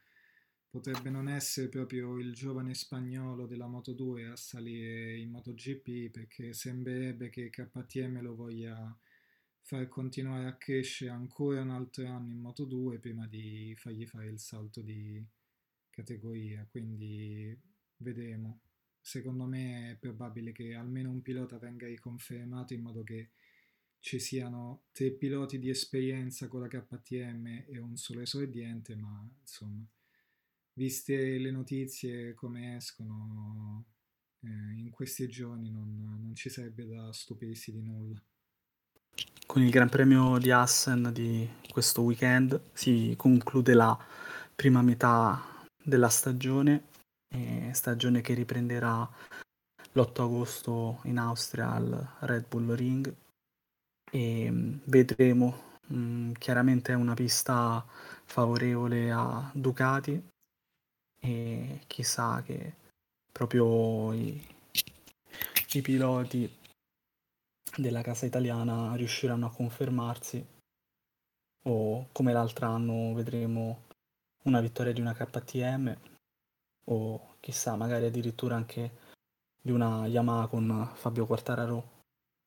potrebbe 0.69 1.09
non 1.09 1.27
essere 1.29 1.69
proprio 1.69 2.17
il 2.17 2.33
giovane 2.33 2.73
spagnolo 2.73 3.45
della 3.45 3.67
Moto 3.67 3.93
2 3.93 4.25
a 4.27 4.35
salire 4.35 5.17
in 5.17 5.29
MotoGP 5.29 6.09
perché 6.11 6.53
sembrerebbe 6.53 7.29
che 7.29 7.49
KTM 7.49 8.21
lo 8.21 8.35
voglia 8.35 8.97
far 9.61 9.87
continuare 9.87 10.47
a 10.47 10.55
crescere 10.55 11.11
ancora 11.11 11.61
un 11.61 11.71
altro 11.71 12.07
anno 12.07 12.31
in 12.31 12.39
Moto 12.39 12.65
2 12.65 12.99
prima 12.99 13.27
di 13.27 13.73
fargli 13.77 14.05
fare 14.05 14.27
il 14.27 14.39
salto 14.39 14.81
di, 14.81 15.23
categoria, 15.95 16.67
quindi 16.69 17.57
vedremo. 17.97 18.59
Secondo 18.99 19.45
me 19.45 19.91
è 19.91 19.95
probabile 19.95 20.51
che 20.51 20.73
almeno 20.73 21.09
un 21.09 21.21
pilota 21.21 21.57
venga 21.57 21.87
riconfermato 21.87 22.73
in 22.73 22.81
modo 22.81 23.03
che 23.03 23.29
ci 23.99 24.19
siano 24.19 24.83
tre 24.91 25.11
piloti 25.11 25.57
di 25.57 25.69
esperienza 25.69 26.47
con 26.47 26.61
la 26.61 26.67
KTM 26.67 27.65
e 27.67 27.79
un 27.79 27.95
solo 27.97 28.21
esordiente, 28.21 28.95
ma 28.95 29.27
insomma, 29.41 29.83
viste 30.73 31.37
le 31.37 31.51
notizie 31.51 32.33
come 32.33 32.75
escono 32.75 33.85
eh, 34.41 34.47
in 34.47 34.89
questi 34.91 35.27
giorni, 35.27 35.71
non, 35.71 36.03
non 36.03 36.35
ci 36.35 36.49
sarebbe 36.49 36.85
da 36.85 37.11
stupirsi 37.11 37.71
di 37.71 37.81
nulla. 37.81 38.21
Con 39.45 39.61
il 39.61 39.69
Gran 39.69 39.89
Premio 39.89 40.37
di 40.37 40.51
Assen 40.51 41.11
di 41.13 41.47
questo 41.71 42.01
weekend 42.01 42.61
si 42.73 43.13
conclude 43.15 43.73
la 43.73 43.97
prima 44.55 44.81
metà 44.81 45.54
della 45.85 46.09
stagione, 46.09 46.83
eh, 47.29 47.69
stagione 47.73 48.21
che 48.21 48.33
riprenderà 48.33 49.07
l'8 49.93 50.21
agosto 50.21 50.99
in 51.03 51.19
Austria 51.19 51.71
al 51.71 52.15
Red 52.21 52.47
Bull 52.47 52.73
Ring. 52.73 53.13
E 54.11 54.49
mm, 54.49 54.77
vedremo 54.85 55.77
mh, 55.87 55.97
mm, 55.97 56.31
chiaramente 56.33 56.91
è 56.91 56.95
una 56.95 57.13
pista 57.13 57.85
favorevole 58.25 59.11
a 59.11 59.51
Ducati 59.53 60.21
e 61.19 61.81
chissà 61.87 62.41
che 62.43 62.73
proprio 63.31 64.13
i, 64.13 64.43
i 65.73 65.81
piloti 65.81 66.51
della 67.77 68.01
casa 68.01 68.25
italiana 68.25 68.95
riusciranno 68.95 69.45
a 69.45 69.51
confermarsi 69.51 70.45
o 71.67 72.07
come 72.11 72.33
l'altro 72.33 72.67
anno 72.67 73.13
vedremo 73.13 73.84
una 74.45 74.61
vittoria 74.61 74.93
di 74.93 75.01
una 75.01 75.13
KTM 75.13 75.95
o 76.85 77.35
chissà 77.39 77.75
magari 77.75 78.05
addirittura 78.05 78.55
anche 78.55 79.03
di 79.61 79.71
una 79.71 80.07
Yamaha 80.07 80.47
con 80.47 80.91
Fabio 80.93 81.25
Quartararo. 81.25 81.93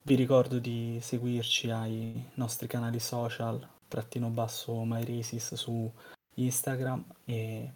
Vi 0.05 0.15
ricordo 0.15 0.59
di 0.59 0.99
seguirci 1.03 1.71
ai 1.71 2.31
nostri 2.35 2.67
canali 2.67 3.01
social 3.01 3.77
trattino 3.89 4.29
basso 4.29 4.85
MyRaces 4.85 5.55
su 5.55 5.93
Instagram 6.37 7.05
e 7.25 7.75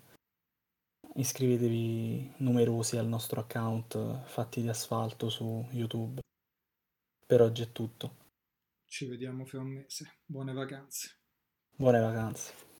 iscrivetevi 1.15 2.35
numerosi 2.39 2.97
al 2.97 3.09
nostro 3.09 3.41
account 3.41 4.23
Fatti 4.25 4.61
di 4.61 4.69
Asfalto 4.69 5.29
su 5.29 5.67
YouTube. 5.73 6.21
Per 7.27 7.41
oggi 7.41 7.63
è 7.63 7.73
tutto. 7.73 8.17
Ci 8.85 9.07
vediamo 9.07 9.45
fra 9.45 9.61
un 9.61 9.69
mese. 9.69 10.19
Buone 10.25 10.53
vacanze. 10.53 11.19
Buone 11.75 11.99
vacanze. 11.99 12.72